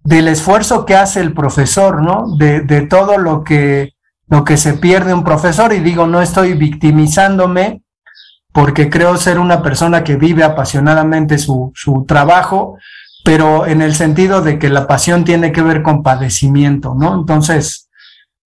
del 0.02 0.28
esfuerzo 0.28 0.84
que 0.84 0.96
hace 0.96 1.20
el 1.20 1.32
profesor, 1.32 2.02
¿no? 2.02 2.36
De, 2.36 2.60
de 2.60 2.82
todo 2.82 3.16
lo 3.16 3.44
que, 3.44 3.94
lo 4.26 4.44
que 4.44 4.56
se 4.56 4.74
pierde 4.74 5.14
un 5.14 5.24
profesor, 5.24 5.72
y 5.72 5.78
digo, 5.78 6.06
no 6.06 6.20
estoy 6.20 6.54
victimizándome, 6.54 7.83
porque 8.54 8.88
creo 8.88 9.16
ser 9.16 9.40
una 9.40 9.62
persona 9.62 10.04
que 10.04 10.14
vive 10.14 10.44
apasionadamente 10.44 11.38
su, 11.38 11.72
su 11.74 12.04
trabajo, 12.06 12.78
pero 13.24 13.66
en 13.66 13.82
el 13.82 13.96
sentido 13.96 14.42
de 14.42 14.60
que 14.60 14.70
la 14.70 14.86
pasión 14.86 15.24
tiene 15.24 15.50
que 15.50 15.60
ver 15.60 15.82
con 15.82 16.04
padecimiento, 16.04 16.94
¿no? 16.94 17.18
Entonces, 17.18 17.88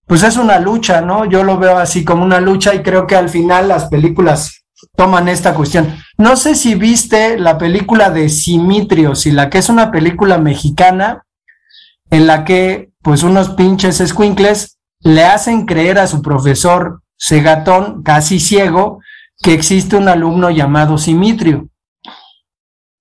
pues 0.07 0.23
es 0.23 0.37
una 0.37 0.57
lucha, 0.57 1.01
¿no? 1.01 1.25
Yo 1.25 1.43
lo 1.43 1.59
veo 1.59 1.77
así 1.77 2.03
como 2.03 2.23
una 2.23 2.39
lucha 2.39 2.73
y 2.73 2.81
creo 2.81 3.05
que 3.05 3.15
al 3.15 3.29
final 3.29 3.67
las 3.67 3.85
películas 3.85 4.65
toman 4.95 5.29
esta 5.29 5.53
cuestión. 5.53 5.95
No 6.17 6.35
sé 6.37 6.55
si 6.55 6.73
viste 6.73 7.37
la 7.37 7.59
película 7.59 8.09
de 8.09 8.29
Simitrios 8.29 9.27
y 9.27 9.31
la 9.31 9.51
que 9.51 9.59
es 9.59 9.69
una 9.69 9.91
película 9.91 10.39
mexicana 10.39 11.23
en 12.09 12.25
la 12.25 12.45
que 12.45 12.89
pues 13.03 13.21
unos 13.21 13.51
pinches 13.51 14.01
escuincles 14.01 14.79
le 15.01 15.25
hacen 15.25 15.67
creer 15.67 15.99
a 15.99 16.07
su 16.07 16.23
profesor 16.23 17.03
cegatón, 17.15 18.01
casi 18.01 18.39
ciego, 18.39 19.01
que 19.41 19.53
existe 19.53 19.95
un 19.95 20.07
alumno 20.07 20.49
llamado 20.49 20.97
Simitrio, 20.97 21.69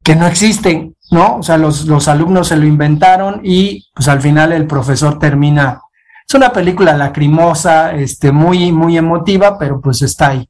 que 0.03 0.15
no 0.15 0.27
existe, 0.27 0.93
¿no? 1.11 1.37
O 1.37 1.43
sea, 1.43 1.59
los, 1.59 1.87
los 1.87 2.09
alumnos 2.09 2.49
se 2.49 2.57
lo 2.57 2.67
inventaron 2.67 3.41
y 3.45 3.87
pues 3.95 4.09
al 4.09 4.21
final 4.21 4.53
el 4.53 4.67
profesor 4.67 5.19
termina. 5.19 5.83
Es 6.27 6.35
una 6.35 6.53
película 6.53 6.97
lacrimosa, 6.97 7.93
este, 7.93 8.33
muy, 8.33 8.71
muy 8.73 8.97
emotiva, 8.97 9.59
pero 9.59 9.81
pues 9.81 10.03
está 10.03 10.29
ahí. 10.29 10.49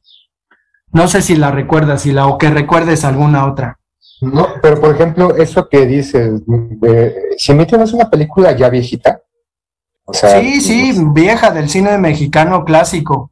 No 0.91 1.07
sé 1.07 1.21
si 1.21 1.35
la 1.35 1.51
recuerdas, 1.51 2.01
si 2.01 2.11
la, 2.11 2.27
o 2.27 2.37
que 2.37 2.49
recuerdes 2.49 3.05
alguna 3.05 3.45
otra. 3.45 3.79
No, 4.21 4.47
pero 4.61 4.79
por 4.79 4.93
ejemplo, 4.93 5.35
eso 5.35 5.69
que 5.69 5.85
dices, 5.85 6.41
eh, 6.85 7.15
Simitrio 7.37 7.77
no 7.77 7.85
es 7.85 7.93
una 7.93 8.09
película 8.09 8.51
ya 8.51 8.69
viejita. 8.69 9.21
O 10.03 10.13
sea, 10.13 10.41
sí, 10.41 10.59
sí, 10.59 10.93
vieja 11.13 11.51
del 11.51 11.69
cine 11.69 11.97
mexicano 11.97 12.65
clásico. 12.65 13.31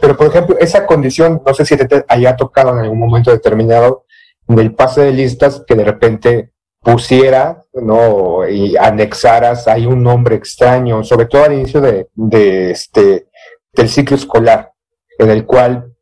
Pero, 0.00 0.16
por 0.16 0.26
ejemplo, 0.26 0.56
esa 0.58 0.86
condición, 0.86 1.42
no 1.44 1.54
sé 1.54 1.64
si 1.64 1.76
te 1.76 2.04
haya 2.08 2.36
tocado 2.36 2.70
en 2.72 2.80
algún 2.80 2.98
momento 2.98 3.30
determinado 3.30 4.04
del 4.46 4.74
pase 4.74 5.02
de 5.02 5.12
listas 5.12 5.62
que 5.66 5.74
de 5.74 5.84
repente 5.84 6.50
pusiera, 6.80 7.62
¿no? 7.74 8.48
Y 8.48 8.76
anexaras 8.76 9.68
ahí 9.68 9.86
un 9.86 10.02
nombre 10.02 10.34
extraño, 10.34 11.04
sobre 11.04 11.26
todo 11.26 11.44
al 11.44 11.52
inicio 11.52 11.80
de, 11.80 12.08
de 12.14 12.72
este, 12.72 13.28
del 13.72 13.88
ciclo 13.88 14.16
escolar, 14.16 14.72
en 15.18 15.30
el 15.30 15.46
cual 15.46 15.92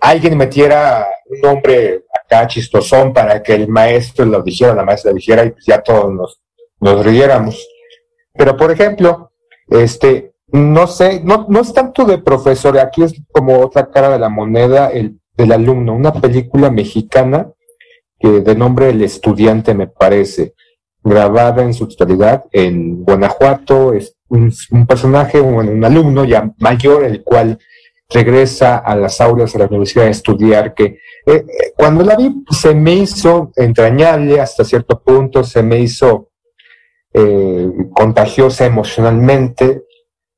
alguien 0.00 0.36
metiera 0.36 1.06
un 1.26 1.40
nombre 1.40 2.04
acá 2.12 2.46
chistosón 2.48 3.12
para 3.12 3.42
que 3.42 3.54
el 3.54 3.68
maestro 3.68 4.24
lo 4.24 4.42
dijera, 4.42 4.74
la 4.74 4.84
maestra 4.84 5.12
lo 5.12 5.16
dijera 5.16 5.44
y 5.44 5.50
pues 5.50 5.64
ya 5.64 5.80
todos 5.80 6.12
nos, 6.12 6.40
nos 6.80 7.04
riéramos. 7.04 7.66
Pero, 8.32 8.56
por 8.56 8.72
ejemplo, 8.72 9.30
este, 9.68 10.33
no 10.54 10.86
sé, 10.86 11.20
no, 11.24 11.46
no 11.48 11.60
es 11.60 11.74
tanto 11.74 12.04
de 12.04 12.18
profesor, 12.18 12.78
aquí 12.78 13.02
es 13.02 13.20
como 13.32 13.58
otra 13.58 13.90
cara 13.90 14.10
de 14.10 14.20
la 14.20 14.28
moneda 14.28 14.88
el, 14.88 15.18
del 15.36 15.50
alumno, 15.50 15.94
una 15.94 16.12
película 16.12 16.70
mexicana 16.70 17.50
que 18.20 18.28
de 18.40 18.54
nombre 18.54 18.90
El 18.90 19.02
Estudiante 19.02 19.74
me 19.74 19.88
parece, 19.88 20.54
grabada 21.02 21.64
en 21.64 21.74
su 21.74 21.88
totalidad 21.88 22.44
en 22.52 23.02
Guanajuato, 23.02 23.94
es 23.94 24.16
un, 24.28 24.52
un 24.70 24.86
personaje, 24.86 25.40
un, 25.40 25.68
un 25.68 25.84
alumno 25.84 26.24
ya 26.24 26.48
mayor, 26.58 27.02
el 27.02 27.24
cual 27.24 27.58
regresa 28.08 28.76
a 28.76 28.94
las 28.94 29.20
aulas 29.20 29.52
de 29.52 29.58
la 29.58 29.66
universidad 29.66 30.06
a 30.06 30.10
estudiar, 30.10 30.72
que 30.72 30.84
eh, 30.84 30.98
eh, 31.26 31.44
cuando 31.76 32.04
la 32.04 32.14
vi 32.14 32.32
se 32.50 32.76
me 32.76 32.94
hizo 32.94 33.50
entrañable 33.56 34.40
hasta 34.40 34.64
cierto 34.64 35.02
punto, 35.02 35.42
se 35.42 35.64
me 35.64 35.80
hizo 35.80 36.28
eh, 37.12 37.68
contagiosa 37.92 38.66
emocionalmente, 38.66 39.82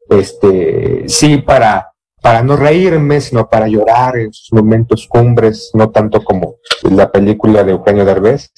este, 0.08 1.04
sí, 1.08 1.38
para, 1.38 1.92
para 2.20 2.42
no 2.42 2.56
reírme, 2.56 3.20
sino 3.20 3.48
para 3.48 3.68
llorar 3.68 4.16
en 4.18 4.32
sus 4.32 4.52
momentos 4.52 5.06
cumbres, 5.08 5.70
no 5.74 5.90
tanto 5.90 6.22
como 6.22 6.56
la 6.82 7.10
película 7.10 7.64
de 7.64 7.72
Eugenio 7.72 8.04
Derbez. 8.04 8.50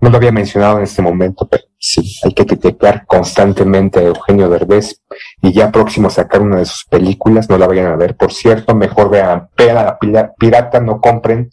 No 0.00 0.10
lo 0.10 0.16
había 0.16 0.32
mencionado 0.32 0.78
en 0.78 0.84
este 0.84 1.00
momento, 1.00 1.46
pero 1.46 1.62
sí, 1.78 2.16
hay 2.24 2.32
que 2.34 2.44
criticar 2.44 3.06
constantemente 3.06 4.00
a 4.00 4.02
Eugenio 4.02 4.48
Derbez 4.48 5.00
y 5.40 5.52
ya 5.52 5.70
próximo 5.70 6.08
a 6.08 6.10
sacar 6.10 6.42
una 6.42 6.56
de 6.58 6.64
sus 6.64 6.84
películas, 6.86 7.48
no 7.48 7.56
la 7.56 7.68
vayan 7.68 7.86
a 7.86 7.96
ver. 7.96 8.16
Por 8.16 8.32
cierto, 8.32 8.74
mejor 8.74 9.10
vean, 9.10 9.48
vean 9.56 9.76
a 9.76 9.98
la 10.00 10.32
pirata, 10.36 10.80
no 10.80 11.00
compren, 11.00 11.50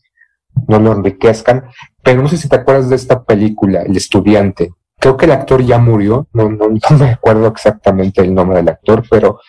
no 0.67 0.80
lo 0.80 0.93
enriquezcan. 0.93 1.65
Pero 2.02 2.24
no 2.24 2.28
sé 2.28 2.38
si 2.38 2.50
te 2.50 2.56
acuerdas 2.56 2.89
de 2.89 2.95
esta 2.95 3.24
película, 3.24 3.84
El 3.84 3.95
Estudiante. 3.95 4.72
Creo 5.00 5.18
que 5.18 5.26
el 5.26 5.32
actor 5.32 5.64
ya 5.64 5.78
murió, 5.78 6.28
no, 6.34 6.50
no, 6.50 6.68
no 6.90 6.98
me 6.98 7.12
acuerdo 7.12 7.48
exactamente 7.48 8.22
el 8.22 8.34
nombre 8.34 8.58
del 8.58 8.70
actor, 8.70 9.04
pero 9.10 9.40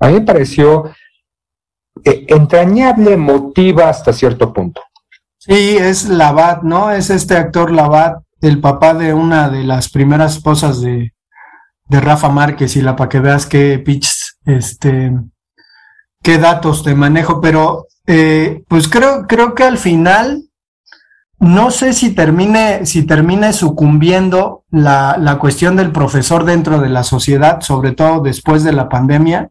a 0.00 0.08
mí 0.08 0.14
me 0.14 0.20
pareció 0.22 0.90
eh, 2.04 2.26
entrañable, 2.28 3.12
emotiva 3.12 3.88
hasta 3.88 4.12
cierto 4.12 4.52
punto. 4.52 4.82
Sí, 5.38 5.76
es 5.78 6.08
Labat, 6.08 6.62
¿no? 6.62 6.90
Es 6.90 7.10
este 7.10 7.36
actor 7.36 7.70
Labat, 7.70 8.22
el 8.40 8.60
papá 8.60 8.94
de 8.94 9.14
una 9.14 9.48
de 9.48 9.64
las 9.64 9.88
primeras 9.88 10.36
esposas 10.36 10.80
de, 10.80 11.14
de 11.88 12.00
Rafa 12.00 12.28
Márquez, 12.28 12.76
y 12.76 12.82
la 12.82 12.96
para 12.96 13.08
que 13.08 13.20
veas 13.20 13.46
qué 13.46 13.78
pitch, 13.78 14.08
este, 14.44 15.12
qué 16.22 16.38
datos 16.38 16.82
te 16.82 16.94
manejo, 16.94 17.40
pero 17.40 17.86
eh, 18.06 18.64
pues 18.68 18.88
creo, 18.88 19.26
creo 19.26 19.54
que 19.54 19.64
al 19.64 19.78
final, 19.78 20.45
no 21.38 21.70
sé 21.70 21.92
si 21.92 22.14
termine, 22.14 22.86
si 22.86 23.02
termine 23.04 23.52
sucumbiendo 23.52 24.64
la, 24.70 25.16
la 25.20 25.38
cuestión 25.38 25.76
del 25.76 25.92
profesor 25.92 26.44
dentro 26.44 26.80
de 26.80 26.88
la 26.88 27.02
sociedad, 27.04 27.60
sobre 27.60 27.92
todo 27.92 28.20
después 28.20 28.64
de 28.64 28.72
la 28.72 28.88
pandemia, 28.88 29.50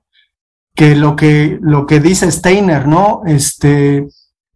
que 0.75 0.95
lo 0.95 1.15
que, 1.15 1.57
lo 1.61 1.85
que 1.85 1.99
dice 1.99 2.31
Steiner, 2.31 2.87
¿no? 2.87 3.21
Este, 3.25 4.07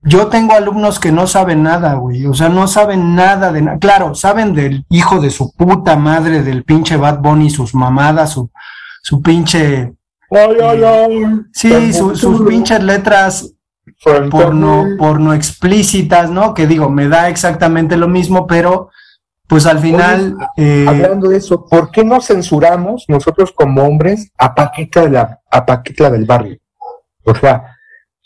yo 0.02 0.28
tengo 0.28 0.54
alumnos 0.54 1.00
que 1.00 1.12
no 1.12 1.28
saben 1.28 1.64
nada, 1.64 1.94
güey. 1.96 2.26
O 2.26 2.34
sea, 2.34 2.50
no 2.50 2.68
saben 2.68 3.16
nada 3.16 3.52
de 3.52 3.62
nada. 3.62 3.78
Claro, 3.80 4.16
saben 4.16 4.54
del 4.54 4.86
hijo 4.90 5.22
de 5.22 5.30
su 5.30 5.54
puta 5.54 5.96
madre, 5.96 6.42
del 6.44 6.64
pinche 6.64 6.98
Bad 6.98 7.20
Bunny, 7.20 7.50
sus 7.50 7.74
mamadas, 7.76 8.32
su, 8.32 8.50
su 9.04 9.22
pinche. 9.22 9.94
Sí, 11.54 11.70
su- 11.94 12.16
sus 12.16 12.42
pinches 12.48 12.84
letras 12.84 13.54
porno, 14.30 14.86
porno 14.98 15.34
explícitas, 15.34 16.30
¿no? 16.30 16.54
Que 16.54 16.68
digo, 16.68 16.90
me 16.90 17.08
da 17.08 17.30
exactamente 17.30 17.98
lo 17.98 18.08
mismo, 18.08 18.46
pero 18.48 18.90
pues 19.48 19.66
al 19.66 19.80
final. 19.80 20.36
eh, 20.58 20.86
Hablando 20.88 21.30
de 21.30 21.38
eso, 21.38 21.66
¿por 21.66 21.90
qué 21.92 22.04
no 22.04 22.22
censuramos 22.22 23.06
nosotros 23.08 23.52
como 23.52 23.84
hombres 23.84 24.32
a 24.38 24.54
Paquita, 24.54 25.02
de 25.04 25.10
la, 25.10 25.40
a 25.50 25.66
Paquita 25.66 26.10
del 26.12 26.26
barrio? 26.26 26.58
O 27.26 27.34
sea, 27.36 27.76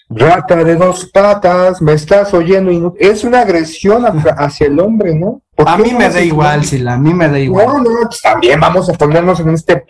rata 0.09 0.55
de 0.63 0.75
dos 0.75 1.09
patas, 1.13 1.81
me 1.81 1.93
estás 1.93 2.33
oyendo 2.33 2.71
y 2.71 2.79
no- 2.79 2.93
es 2.99 3.23
una 3.23 3.39
agresión 3.41 4.05
hacia, 4.05 4.67
el 4.67 4.79
hombre, 4.79 5.15
¿no? 5.15 5.41
¿Por 5.55 5.67
a 5.67 5.77
mí 5.77 5.91
no 5.91 5.99
me 5.99 6.09
da 6.09 6.21
igual? 6.21 6.63
Sila, 6.63 6.93
a 6.93 6.97
mí 6.97 7.13
me 7.13 7.27
da 7.29 7.39
igual. 7.39 7.67
No, 7.67 7.73
no, 7.79 7.83
no, 7.89 8.07
pues 8.07 8.21
también 8.21 8.59
vamos 8.59 8.89
a 8.89 8.93
ponernos 8.93 9.39
en 9.39 9.49
este 9.49 9.85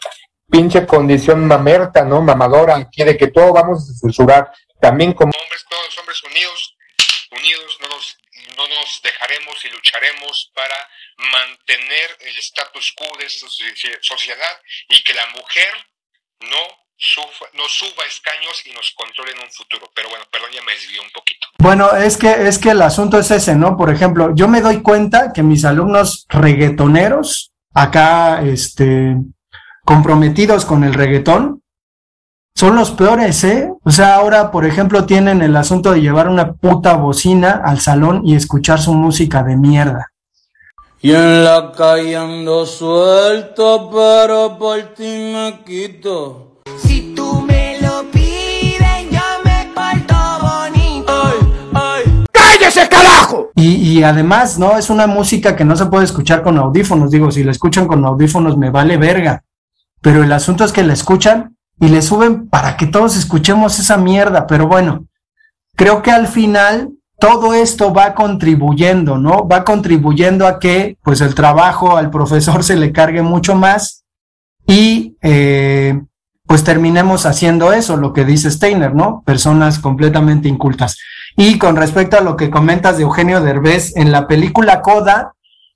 pinche 0.49 0.85
condición 0.85 1.45
mamerta, 1.47 2.05
¿no? 2.05 2.21
Mamadora, 2.21 2.75
aquí 2.75 3.03
de 3.03 3.17
que 3.17 3.27
todo 3.27 3.53
vamos 3.53 3.89
a 3.89 3.93
censurar. 3.99 4.51
También 4.83 5.13
como 5.13 5.31
hombres, 5.31 5.65
todos 5.69 5.85
los 5.85 5.97
hombres 5.99 6.23
unidos, 6.23 6.75
unidos, 7.31 7.77
no 7.81 7.87
nos, 7.87 8.17
no 8.57 8.67
nos 8.67 9.01
dejaremos 9.01 9.55
y 9.65 9.69
lucharemos 9.69 10.51
para 10.53 10.75
mantener 11.31 12.17
el 12.19 12.37
status 12.39 12.93
quo 12.95 13.07
de 13.17 13.25
esta 13.25 13.47
socie- 13.47 13.97
sociedad 14.01 14.53
y 14.89 15.01
que 15.03 15.13
la 15.13 15.25
mujer 15.27 15.69
no, 16.41 16.57
sufa- 16.97 17.49
no 17.53 17.63
suba 17.69 18.03
escaños 18.05 18.61
y 18.65 18.71
nos 18.73 18.91
controle 18.91 19.31
en 19.31 19.39
un 19.39 19.51
futuro. 19.51 19.89
Pero 19.95 20.09
bueno, 20.09 20.25
perdón, 20.31 20.51
ya 20.51 20.61
me 20.63 20.73
desvió 20.73 21.01
un 21.01 21.09
poquito. 21.11 21.47
Bueno, 21.59 21.95
es 21.95 22.17
que, 22.17 22.29
es 22.31 22.59
que 22.59 22.71
el 22.71 22.81
asunto 22.81 23.17
es 23.17 23.31
ese, 23.31 23.55
¿no? 23.55 23.77
Por 23.77 23.89
ejemplo, 23.89 24.31
yo 24.35 24.47
me 24.49 24.59
doy 24.61 24.81
cuenta 24.81 25.31
que 25.33 25.43
mis 25.43 25.63
alumnos 25.65 26.25
reggaetoneros, 26.29 27.51
acá, 27.73 28.41
este, 28.43 29.15
comprometidos 29.85 30.65
con 30.65 30.83
el 30.83 30.93
reggaetón, 30.93 31.62
son 32.55 32.75
los 32.75 32.91
peores, 32.91 33.43
¿eh? 33.43 33.73
O 33.83 33.91
sea, 33.91 34.15
ahora, 34.15 34.51
por 34.51 34.65
ejemplo, 34.65 35.05
tienen 35.05 35.41
el 35.41 35.55
asunto 35.55 35.91
de 35.91 36.01
llevar 36.01 36.27
una 36.27 36.53
puta 36.53 36.93
bocina 36.93 37.61
al 37.65 37.79
salón 37.79 38.21
y 38.23 38.35
escuchar 38.35 38.79
su 38.79 38.93
música 38.93 39.43
de 39.43 39.57
mierda. 39.57 40.11
Y 41.01 41.11
en 41.11 41.43
la 41.43 41.71
calle 41.75 42.15
ando 42.15 42.65
suelto, 42.65 43.89
pero 43.91 44.57
por 44.57 44.81
ti 44.93 45.31
me 45.33 45.61
quito. 45.65 46.61
Si 46.77 47.13
tú 47.15 47.41
me 47.41 47.81
lo 47.81 48.03
pides, 48.11 49.09
yo 49.11 49.19
me 49.43 49.69
porto 49.73 50.15
bonito. 50.41 51.13
¡Cállese, 52.31 52.87
carajo! 52.87 53.49
Y, 53.55 53.97
y 53.97 54.03
además, 54.03 54.59
¿no? 54.59 54.77
Es 54.77 54.89
una 54.89 55.07
música 55.07 55.55
que 55.55 55.65
no 55.65 55.75
se 55.75 55.87
puede 55.87 56.05
escuchar 56.05 56.43
con 56.43 56.57
audífonos. 56.57 57.11
Digo, 57.11 57.31
si 57.31 57.43
la 57.43 57.51
escuchan 57.51 57.87
con 57.87 58.05
audífonos 58.05 58.57
me 58.57 58.69
vale 58.69 58.95
verga. 58.97 59.43
Pero 60.01 60.23
el 60.23 60.31
asunto 60.31 60.63
es 60.63 60.71
que 60.71 60.83
la 60.83 60.93
escuchan 60.93 61.57
y 61.79 61.87
le 61.87 62.01
suben 62.01 62.47
para 62.47 62.77
que 62.77 62.87
todos 62.87 63.17
escuchemos 63.17 63.79
esa 63.79 63.97
mierda. 63.97 64.47
Pero 64.47 64.67
bueno, 64.67 65.05
creo 65.75 66.01
que 66.01 66.11
al 66.11 66.27
final 66.27 66.91
todo 67.19 67.53
esto 67.53 67.93
va 67.93 68.13
contribuyendo, 68.15 69.17
¿no? 69.17 69.47
Va 69.47 69.63
contribuyendo 69.63 70.47
a 70.47 70.59
que, 70.59 70.97
pues, 71.03 71.21
el 71.21 71.35
trabajo 71.35 71.97
al 71.97 72.09
profesor 72.09 72.63
se 72.63 72.75
le 72.75 72.91
cargue 72.91 73.21
mucho 73.21 73.55
más 73.55 74.03
y, 74.67 75.15
eh, 75.21 76.01
pues, 76.45 76.63
terminemos 76.63 77.25
haciendo 77.25 77.71
eso, 77.71 77.97
lo 77.97 78.13
que 78.13 78.25
dice 78.25 78.51
Steiner, 78.51 78.93
¿no? 78.93 79.23
Personas 79.25 79.79
completamente 79.79 80.49
incultas. 80.49 80.97
Y 81.37 81.57
con 81.57 81.75
respecto 81.75 82.17
a 82.17 82.21
lo 82.21 82.35
que 82.35 82.49
comentas 82.49 82.97
de 82.97 83.03
Eugenio 83.03 83.41
Derbez, 83.41 83.95
en 83.95 84.11
la 84.11 84.27
película 84.27 84.81
Coda, 84.81 85.33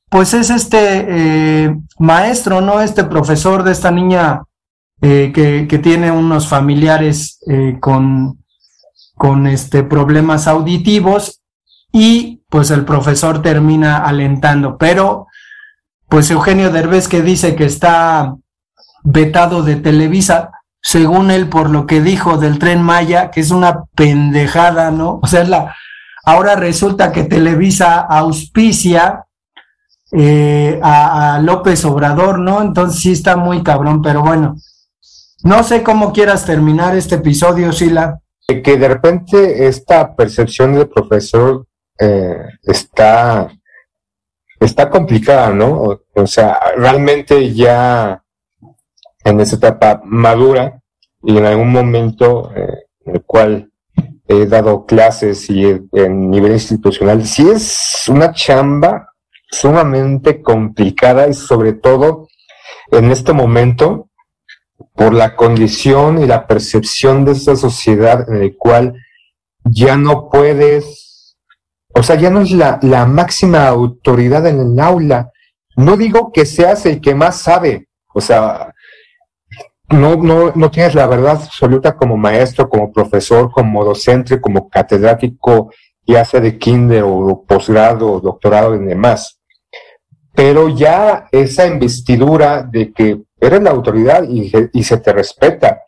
pues 0.09 0.33
es 0.33 0.49
este 0.49 1.05
eh, 1.07 1.75
maestro, 1.99 2.61
¿no? 2.61 2.81
Este 2.81 3.03
profesor 3.03 3.63
de 3.63 3.71
esta 3.71 3.91
niña 3.91 4.43
eh, 5.01 5.31
que, 5.33 5.77
tiene 5.77 6.11
unos 6.11 6.47
familiares 6.47 7.39
eh, 7.47 7.77
con, 7.79 8.43
con 9.15 9.45
este, 9.45 9.83
problemas 9.83 10.47
auditivos 10.47 11.43
y 11.91 12.41
pues 12.49 12.71
el 12.71 12.83
profesor 12.83 13.43
termina 13.43 13.97
alentando, 13.97 14.77
pero 14.77 15.27
pues 16.09 16.31
Eugenio 16.31 16.71
Derbez 16.71 17.07
que 17.07 17.21
dice 17.21 17.55
que 17.55 17.65
está 17.65 18.35
vetado 19.03 19.61
de 19.61 19.75
Televisa, 19.75 20.51
según 20.81 21.29
él 21.29 21.47
por 21.47 21.69
lo 21.69 21.85
que 21.85 22.01
dijo 22.01 22.37
del 22.37 22.57
tren 22.57 22.81
Maya, 22.81 23.29
que 23.29 23.41
es 23.41 23.51
una 23.51 23.83
pendejada, 23.95 24.89
¿no? 24.89 25.19
O 25.21 25.27
sea, 25.27 25.43
la, 25.43 25.75
ahora 26.25 26.55
resulta 26.55 27.11
que 27.11 27.23
Televisa 27.23 27.99
auspicia 27.99 29.25
eh, 30.11 30.79
a, 30.81 31.35
a 31.35 31.39
López 31.39 31.85
Obrador, 31.85 32.39
¿no? 32.39 32.61
Entonces 32.61 32.99
sí 32.99 33.11
está 33.11 33.35
muy 33.35 33.61
cabrón, 33.61 34.01
pero 34.01 34.21
bueno, 34.21 34.55
no 35.43 35.63
sé 35.63 35.83
cómo 35.83 36.13
quieras 36.13 36.45
terminar 36.45 36.95
este 36.95 37.15
episodio, 37.15 37.71
Sila. 37.71 38.19
que 38.47 38.61
que 38.61 38.77
de 38.77 38.87
repente 38.87 39.67
esta 39.67 40.15
percepción 40.15 40.73
del 40.73 40.87
profesor 40.87 41.65
eh, 41.99 42.37
está, 42.63 43.49
está 44.59 44.89
complicada, 44.89 45.51
¿no? 45.51 45.99
O, 46.15 46.27
sea, 46.27 46.59
realmente 46.75 47.53
ya 47.53 48.23
en 49.23 49.39
esa 49.39 49.57
etapa 49.57 50.01
madura 50.03 50.81
y 51.23 51.37
en 51.37 51.45
algún 51.45 51.71
momento 51.71 52.51
eh, 52.55 52.85
en 53.05 53.15
el 53.15 53.21
cual 53.23 53.71
he 54.27 54.45
dado 54.45 54.85
clases 54.85 55.49
y 55.49 55.65
en 55.65 56.29
nivel 56.29 56.53
institucional, 56.53 57.25
sí 57.25 57.49
es 57.49 58.05
una 58.09 58.33
chamba 58.33 59.13
sumamente 59.49 60.41
complicada 60.41 61.27
y 61.27 61.33
sobre 61.33 61.73
todo 61.73 62.27
en 62.91 63.11
este 63.11 63.33
momento 63.33 64.06
por 64.93 65.13
la 65.13 65.35
condición 65.35 66.21
y 66.21 66.25
la 66.25 66.47
percepción 66.47 67.25
de 67.25 67.33
esta 67.33 67.55
sociedad 67.55 68.29
en 68.29 68.43
el 68.43 68.57
cual 68.57 68.93
ya 69.63 69.97
no 69.97 70.29
puedes, 70.29 71.37
o 71.93 72.03
sea, 72.03 72.15
ya 72.15 72.29
no 72.29 72.41
es 72.41 72.51
la, 72.51 72.79
la 72.81 73.05
máxima 73.05 73.67
autoridad 73.67 74.45
en 74.47 74.59
el 74.59 74.79
aula. 74.79 75.31
No 75.75 75.97
digo 75.97 76.31
que 76.31 76.45
seas 76.45 76.85
el 76.85 77.01
que 77.01 77.13
más 77.13 77.41
sabe, 77.41 77.87
o 78.13 78.21
sea, 78.21 78.73
no, 79.89 80.15
no, 80.17 80.51
no 80.53 80.71
tienes 80.71 80.95
la 80.95 81.07
verdad 81.07 81.39
absoluta 81.43 81.95
como 81.95 82.17
maestro, 82.17 82.69
como 82.69 82.91
profesor, 82.91 83.51
como 83.51 83.85
docente, 83.85 84.41
como 84.41 84.69
catedrático, 84.69 85.71
ya 86.05 86.25
sea 86.25 86.39
de 86.39 86.57
kinder 86.57 87.03
o 87.05 87.43
posgrado 87.47 88.11
o 88.11 88.19
doctorado 88.19 88.75
y 88.75 88.85
demás. 88.85 89.39
Pero 90.33 90.69
ya 90.69 91.27
esa 91.31 91.65
investidura 91.67 92.63
de 92.63 92.91
que 92.91 93.26
eres 93.39 93.61
la 93.61 93.71
autoridad 93.71 94.23
y, 94.27 94.51
y 94.73 94.83
se 94.83 94.97
te 94.97 95.13
respeta, 95.13 95.81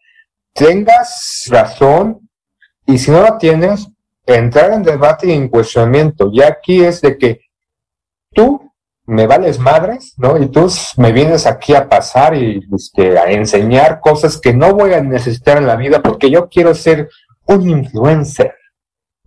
tengas 0.54 1.45
razón 1.50 2.30
y 2.86 2.97
si 2.97 3.12
no 3.12 3.22
la 3.22 3.38
tienes, 3.38 3.88
entrar 4.26 4.74
en 4.74 4.84
debate 4.84 5.28
y 5.28 5.32
en 5.32 5.47
cuestionamiento. 5.47 6.32
Ya 6.34 6.47
aquí 6.47 6.84
es 6.84 7.02
de 7.02 7.18
que 7.18 7.41
tú 8.34 8.70
me 9.06 9.26
vales 9.26 9.58
madres, 9.60 10.14
¿no? 10.18 10.38
Y 10.38 10.47
tú 10.50 10.72
me 10.97 11.12
vienes 11.12 11.47
aquí 11.47 11.74
a 11.74 11.89
pasar 11.89 12.36
y 12.36 12.62
este, 12.76 13.18
a 13.18 13.32
enseñar 13.32 14.00
cosas 14.00 14.39
que 14.39 14.54
no 14.54 14.74
voy 14.74 14.93
a 14.93 15.02
necesitar 15.02 15.58
en 15.58 15.68
la 15.68 15.76
vida 15.76 16.02
porque 16.02 16.30
yo 16.30 16.47
quiero 16.47 16.76
ser 16.76 17.10
un 17.47 17.68
influencer 17.68 18.54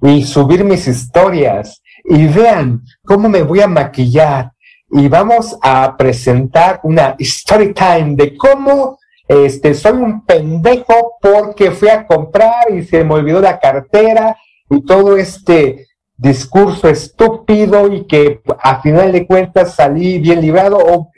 y 0.01 0.25
subir 0.25 0.64
mis 0.64 0.87
historias 0.87 1.83
y 2.05 2.27
vean 2.27 2.83
cómo 3.05 3.29
me 3.29 3.43
voy 3.43 3.61
a 3.61 3.66
maquillar 3.66 4.53
y 4.93 5.09
vamos 5.09 5.57
a 5.62 5.97
presentar 5.97 6.80
una 6.82 7.16
story 7.18 7.72
time 7.72 8.14
de 8.14 8.36
cómo 8.36 8.99
este, 9.26 9.72
soy 9.72 9.93
un 9.93 10.26
pendejo 10.26 11.14
porque 11.20 11.70
fui 11.70 11.88
a 11.88 12.07
comprar 12.07 12.70
y 12.70 12.82
se 12.82 13.03
me 13.03 13.14
olvidó 13.14 13.40
la 13.40 13.59
cartera 13.59 14.36
y 14.68 14.84
todo 14.84 15.16
este 15.16 15.86
discurso 16.14 16.88
estúpido 16.88 17.90
y 17.90 18.07
que 18.07 18.43
a 18.61 18.82
final 18.82 19.12
de 19.12 19.26
cuentas 19.26 19.74
salí 19.74 20.18
bien 20.18 20.43
librado 20.43 20.76
o, 20.76 21.11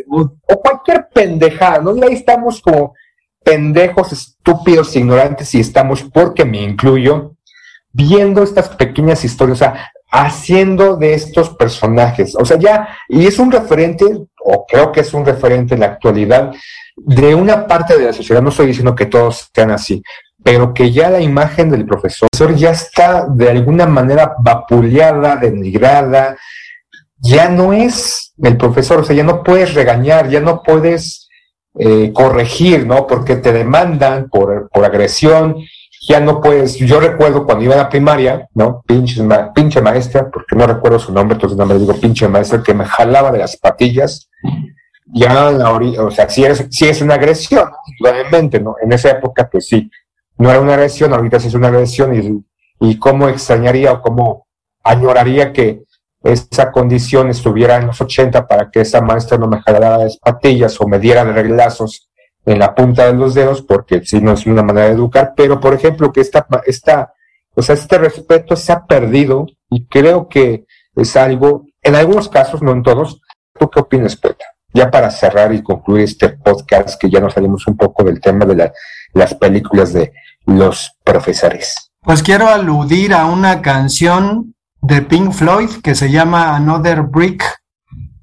cualquier 0.63 1.09
pendejada, 1.13 1.81
¿no? 1.81 1.97
Y 1.97 2.03
ahí 2.03 2.15
estamos 2.15 2.61
como 2.61 2.95
pendejos, 3.43 4.13
estúpidos, 4.13 4.95
ignorantes 4.95 5.53
y 5.55 5.61
estamos, 5.61 6.03
porque 6.03 6.45
me 6.45 6.63
incluyo, 6.63 7.35
viendo 7.93 8.43
estas 8.43 8.69
pequeñas 8.71 9.25
historias, 9.25 9.61
o 9.61 9.65
sea, 9.65 9.93
haciendo 10.17 10.97
de 10.97 11.15
estos 11.15 11.51
personajes, 11.51 12.37
o 12.37 12.45
sea, 12.45 12.57
ya, 12.57 12.97
y 13.09 13.27
es 13.27 13.39
un 13.41 13.51
referente, 13.51 14.05
o 14.45 14.65
creo 14.65 14.93
que 14.93 15.01
es 15.01 15.13
un 15.13 15.27
referente 15.27 15.75
en 15.75 15.81
la 15.81 15.87
actualidad, 15.87 16.53
de 16.97 17.35
una 17.35 17.67
parte 17.67 17.99
de 17.99 18.07
la 18.07 18.13
sociedad, 18.13 18.41
no 18.41 18.51
estoy 18.51 18.69
diciendo 18.69 18.95
que 18.95 19.07
todos 19.07 19.51
sean 19.53 19.73
así, 19.73 20.01
pero 20.43 20.73
que 20.73 20.93
ya 20.93 21.11
la 21.11 21.21
imagen 21.21 21.69
del 21.69 21.85
profesor 21.85 22.29
ya 22.55 22.71
está 22.71 23.27
de 23.29 23.51
alguna 23.51 23.87
manera 23.87 24.35
vapuleada, 24.39 25.35
denigrada, 25.35 26.37
ya 27.19 27.49
no 27.49 27.73
es 27.73 28.35
el 28.41 28.57
profesor, 28.57 29.01
o 29.01 29.05
sea, 29.05 29.17
ya 29.17 29.25
no 29.25 29.43
puedes 29.43 29.75
regañar, 29.75 30.29
ya 30.29 30.41
no 30.41 30.63
puedes 30.63 31.29
eh, 31.77 32.13
corregir, 32.13 32.87
¿no? 32.87 33.07
Porque 33.07 33.35
te 33.37 33.53
demandan 33.53 34.29
por, 34.29 34.69
por, 34.69 34.85
agresión, 34.85 35.57
ya 36.07 36.21
no 36.21 36.41
puedes, 36.41 36.77
yo 36.77 37.01
recuerdo 37.01 37.45
cuando 37.45 37.65
iba 37.65 37.75
a 37.75 37.79
la 37.79 37.89
primaria, 37.89 38.49
¿no? 38.55 38.83
Pinche, 38.87 39.23
maestra, 39.81 40.31
porque 40.31 40.55
no 40.57 40.67
recuerdo 40.67 40.99
su 40.99 41.13
nombre, 41.13 41.35
entonces 41.35 41.57
no 41.57 41.67
me 41.67 41.79
digo 41.79 41.95
pinche 41.95 42.29
maestra, 42.29 42.63
que 42.63 42.75
me 42.75 42.85
jalaba 42.85 43.33
de 43.33 43.39
las 43.39 43.57
patillas, 43.57 44.29
ya, 45.07 45.51
o 45.51 46.11
sea, 46.11 46.29
si 46.29 46.45
es, 46.45 46.67
si 46.71 46.87
es 46.87 47.01
una 47.01 47.15
agresión, 47.15 47.71
obviamente, 48.01 48.61
¿no? 48.61 48.77
En 48.83 48.93
esa 48.93 49.11
época, 49.11 49.49
pues 49.51 49.67
sí, 49.67 49.91
no 50.37 50.51
era 50.51 50.61
una 50.61 50.75
agresión, 50.75 51.15
ahorita 51.15 51.41
sí 51.41 51.49
es 51.49 51.55
una 51.55 51.69
agresión 51.69 52.15
y, 52.15 52.89
y 52.89 52.99
cómo 52.99 53.29
extrañaría 53.29 53.93
o 53.93 54.03
cómo 54.03 54.47
añoraría 54.83 55.53
que 55.53 55.85
esa 56.23 56.73
condición 56.73 57.31
estuviera 57.31 57.77
en 57.77 57.87
los 57.87 58.01
80 58.01 58.47
para 58.47 58.71
que 58.71 58.81
esa 58.81 59.01
maestra 59.01 59.37
no 59.37 59.47
me 59.47 59.61
jalara 59.61 59.99
las 59.99 60.17
patillas 60.17 60.81
o 60.81 60.89
me 60.89 60.99
diera 60.99 61.23
reglazos 61.25 62.09
en 62.47 62.59
la 62.59 62.75
punta 62.75 63.07
de 63.07 63.15
los 63.15 63.35
dedos, 63.35 63.63
porque 63.63 64.05
si 64.05 64.21
no 64.21 64.33
es 64.33 64.47
una 64.47 64.63
manera 64.63 64.89
de 64.89 64.95
educar, 64.95 65.33
pero 65.37 65.61
por 65.61 65.75
ejemplo 65.75 66.13
que 66.13 66.21
esta, 66.21 66.47
esta, 66.67 67.13
o 67.55 67.63
sea, 67.63 67.75
este 67.75 67.99
respeto 67.99 68.57
se 68.57 68.73
ha 68.73 68.85
perdido 68.85 69.47
y 69.71 69.87
creo 69.87 70.29
que 70.29 70.67
es 70.95 71.17
algo, 71.17 71.67
en 71.83 71.95
algunos 71.95 72.29
casos, 72.29 72.63
no 72.63 72.73
en 72.73 72.83
todos, 72.83 73.21
¿tú 73.59 73.69
qué 73.71 73.81
opinas, 73.81 74.17
Peta? 74.17 74.45
Ya 74.73 74.91
para 74.91 75.11
cerrar 75.11 75.55
y 75.55 75.63
concluir 75.63 76.05
este 76.05 76.31
podcast, 76.31 77.01
que 77.01 77.09
ya 77.09 77.21
nos 77.21 77.35
salimos 77.35 77.67
un 77.67 77.77
poco 77.77 78.03
del 78.03 78.21
tema 78.21 78.45
de 78.45 78.73
las 79.13 79.35
películas 79.35 79.93
de 79.93 80.13
los 80.47 80.93
profesores. 81.05 81.91
Pues 82.01 82.23
quiero 82.23 82.49
aludir 82.49 83.15
a 83.15 83.25
una 83.27 83.63
canción 83.63 84.55
de 84.83 85.01
Pink 85.01 85.33
Floyd 85.33 85.71
que 85.83 85.95
se 85.95 86.11
llama 86.11 86.55
Another 86.55 87.03
Brick 87.03 87.43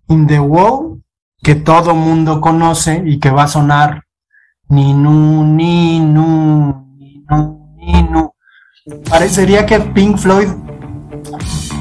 in 0.09 0.27
the 0.27 0.39
Wall, 0.39 1.01
que 1.41 1.55
todo 1.55 1.95
mundo 1.95 2.39
conoce 2.39 3.01
y 3.05 3.19
que 3.19 3.31
va 3.31 3.43
a 3.43 3.47
sonar 3.47 4.03
ni 4.71 4.93
nu, 4.93 5.43
ni 5.43 5.99
nu, 5.99 6.87
ni 6.97 7.23
nu, 7.29 7.75
ni 7.77 8.03
nu. 8.03 8.33
Parecería 9.09 9.65
que 9.65 9.79
Pink 9.79 10.17
Floyd 10.17 10.47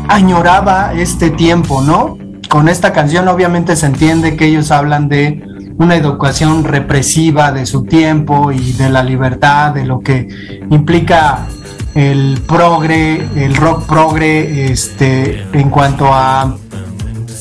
añoraba 0.08 0.92
este 0.92 1.30
tiempo, 1.30 1.80
¿no? 1.82 2.18
Con 2.48 2.68
esta 2.68 2.92
canción 2.92 3.28
obviamente 3.28 3.76
se 3.76 3.86
entiende 3.86 4.36
que 4.36 4.46
ellos 4.46 4.72
hablan 4.72 5.08
de 5.08 5.40
una 5.78 5.94
educación 5.94 6.64
represiva 6.64 7.52
de 7.52 7.64
su 7.64 7.84
tiempo 7.84 8.50
y 8.50 8.72
de 8.72 8.90
la 8.90 9.04
libertad, 9.04 9.72
de 9.72 9.84
lo 9.84 10.00
que 10.00 10.28
implica 10.68 11.46
el 11.94 12.42
progre, 12.46 13.28
el 13.36 13.54
rock 13.54 13.86
progre, 13.86 14.72
este, 14.72 15.46
en 15.52 15.70
cuanto 15.70 16.12
a 16.12 16.56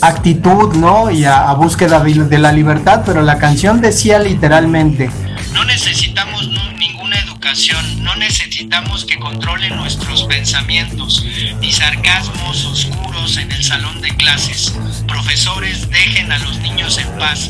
actitud, 0.02 0.76
¿no? 0.76 1.12
Y 1.12 1.26
a, 1.26 1.52
búsqueda 1.54 2.00
de, 2.02 2.38
la 2.38 2.52
libertad, 2.52 3.02
pero 3.06 3.22
la 3.22 3.38
canción 3.38 3.82
decía 3.82 4.20
literalmente, 4.20 5.10
no 5.54 5.66
necesitamos 5.66 6.50
ninguna 6.78 7.18
educación, 7.20 8.04
no 8.04 8.16
necesitamos 8.16 9.06
que 9.06 9.18
controlen 9.18 9.76
nuestros 9.76 10.24
pensamientos, 10.24 11.26
ni 11.60 11.72
sarcasmos 11.72 12.66
oscuros 12.66 13.38
en 13.38 13.52
el 13.52 13.64
salón 13.64 14.02
de 14.02 14.10
clases. 14.16 14.76
Profesores, 15.08 15.90
dejen 15.90 16.32
a 16.32 16.40
los 16.40 16.60
niños 16.60 16.98
en 16.98 17.18
paz, 17.18 17.50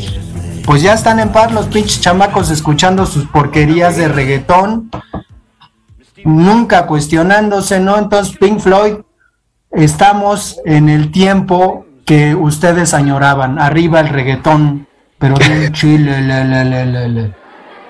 pues 0.70 0.84
ya 0.84 0.94
están 0.94 1.20
en 1.20 1.30
paz 1.30 1.52
los 1.52 1.66
pinches 1.66 2.00
chamacos 2.00 2.52
escuchando 2.52 3.08
sus 3.08 3.26
porquerías 3.26 3.98
de 3.98 4.08
reggaetón, 4.08 4.92
nunca 6.24 6.86
cuestionándose, 6.86 7.80
¿no? 7.80 7.98
Entonces, 7.98 8.38
Pink 8.38 8.60
Floyd, 8.60 8.94
estamos 9.72 10.58
en 10.66 10.90
el 10.90 11.12
tiempo 11.12 11.88
que 12.06 12.36
ustedes 12.36 12.94
añoraban, 12.94 13.58
arriba 13.58 14.00
el 14.00 14.10
reggaetón, 14.10 14.88
pero 15.18 15.36
bien 15.38 15.74
chile, 15.74 16.22
le, 16.22 16.46
le, 16.46 17.08
le, 17.08 17.34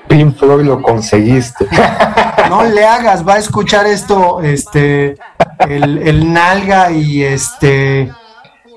Pink 0.10 0.36
Floyd 0.36 0.66
lo 0.66 0.82
conseguiste. 0.82 1.68
No 2.50 2.64
le 2.64 2.84
hagas, 2.84 3.28
va 3.28 3.36
a 3.36 3.38
escuchar 3.38 3.86
esto, 3.86 4.42
este, 4.42 5.16
el, 5.68 6.00
el 6.00 6.34
nalga 6.34 6.90
y 6.90 7.22
este 7.22 8.12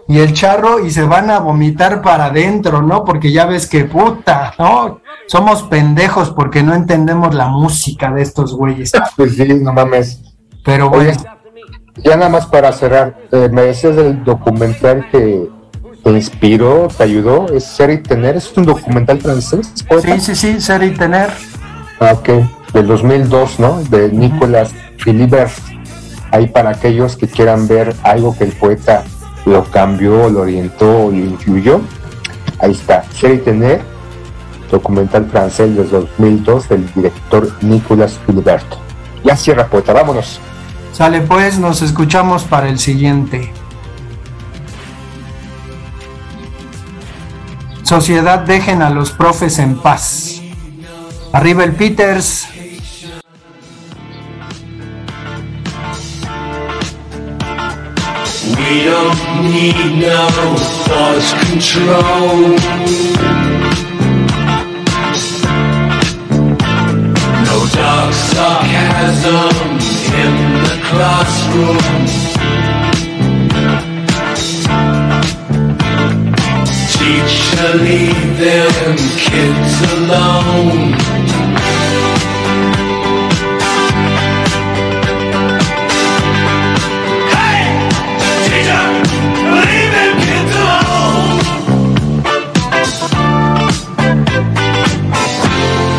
y 0.08 0.18
el 0.18 0.34
charro 0.34 0.84
y 0.84 0.90
se 0.90 1.04
van 1.04 1.30
a 1.30 1.38
vomitar 1.38 2.02
para 2.02 2.26
adentro, 2.26 2.82
¿no? 2.82 3.02
Porque 3.02 3.32
ya 3.32 3.46
ves 3.46 3.66
que 3.66 3.84
puta, 3.84 4.52
¿no? 4.58 5.00
Somos 5.26 5.62
pendejos 5.62 6.30
porque 6.30 6.62
no 6.62 6.74
entendemos 6.74 7.34
la 7.34 7.48
música 7.48 8.10
de 8.10 8.20
estos 8.20 8.54
güeyes. 8.54 8.92
Pues 9.16 9.36
sí, 9.36 9.54
no 9.54 9.72
mames. 9.72 10.20
Pero 10.64 10.90
bueno. 10.90 11.12
ya 11.96 12.16
nada 12.16 12.28
más 12.28 12.44
para 12.46 12.72
cerrar, 12.72 13.16
eh, 13.30 13.48
me 13.50 13.62
decías 13.62 13.96
del 13.96 14.22
documental 14.22 15.08
que 15.10 15.48
te 16.02 16.10
inspiró, 16.10 16.88
te 16.96 17.04
ayudó, 17.04 17.46
es 17.52 17.64
Ser 17.64 17.90
y 17.90 17.98
Tener, 17.98 18.36
es 18.36 18.52
un 18.56 18.64
documental 18.64 19.20
francés. 19.20 19.72
Sí, 19.74 20.20
sí, 20.20 20.34
sí, 20.34 20.60
Ser 20.60 20.82
y 20.82 20.90
Tener. 20.90 21.30
Ah, 22.00 22.12
ok, 22.14 22.28
del 22.72 22.86
2002, 22.86 23.60
¿no? 23.60 23.82
De 23.84 24.10
Nicolas 24.10 24.72
Philibert. 25.02 25.52
Ahí 26.30 26.48
para 26.48 26.70
aquellos 26.70 27.16
que 27.16 27.28
quieran 27.28 27.68
ver 27.68 27.94
algo 28.02 28.36
que 28.36 28.44
el 28.44 28.52
poeta 28.52 29.04
lo 29.44 29.64
cambió, 29.64 30.28
lo 30.28 30.40
orientó, 30.40 31.10
lo 31.10 31.16
influyó. 31.16 31.80
Ahí 32.58 32.72
está, 32.72 33.04
Ser 33.14 33.34
y 33.34 33.38
Tener, 33.38 33.82
documental 34.70 35.26
francés 35.26 35.76
de 35.76 35.84
2002 35.84 36.68
del 36.68 36.92
director 36.94 37.50
Nicolas 37.60 38.18
Filiberto. 38.26 38.78
Ya 39.24 39.36
cierra 39.36 39.66
poeta, 39.68 39.92
vámonos. 39.92 40.40
Sale 40.92 41.20
pues, 41.20 41.58
nos 41.58 41.80
escuchamos 41.82 42.44
para 42.44 42.68
el 42.68 42.78
siguiente. 42.78 43.52
Sociedad, 47.92 48.38
dejen 48.38 48.80
a 48.80 48.88
los 48.88 49.10
profes 49.10 49.58
en 49.58 49.78
paz. 49.78 50.40
Arriba 51.30 51.62
el 51.62 51.74
Peters. 51.74 52.48
We 58.56 58.84
don't 58.86 59.42
need 59.42 60.00
no 60.00 60.56
thought 60.86 61.22
control. 61.50 62.56
No 67.44 67.66
dark 67.76 68.12
sarcasm 68.14 69.52
in 70.16 70.62
the 70.64 70.80
classroom. 70.88 72.21
leave 77.74 78.38
them 78.38 78.96
kids 79.16 79.80
alone. 79.92 80.92
Hey, 87.32 87.64
teacher, 88.44 88.84
leave 89.56 89.90
them 89.96 90.12
kids 90.20 90.54
alone. 90.60 91.40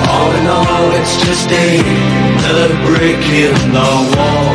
All 0.10 0.32
in 0.38 0.46
all, 0.48 0.92
it's 1.00 1.16
just 1.26 1.50
another 1.50 2.70
brick 2.86 3.24
in 3.34 3.56
the 3.74 3.90
wall. 4.14 4.54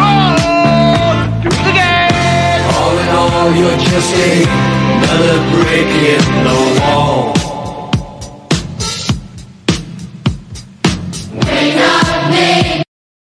Oh, 0.00 1.40
do 1.42 1.48
it 1.48 1.66
again. 1.70 2.60
All 2.76 2.96
in 2.98 3.08
all, 3.08 3.48
you're 3.56 3.78
just 3.78 4.14
a 4.14 4.87
another 4.98 5.38
brick 5.52 5.90
in 6.12 6.24
the 6.44 6.80
wall. 6.80 7.47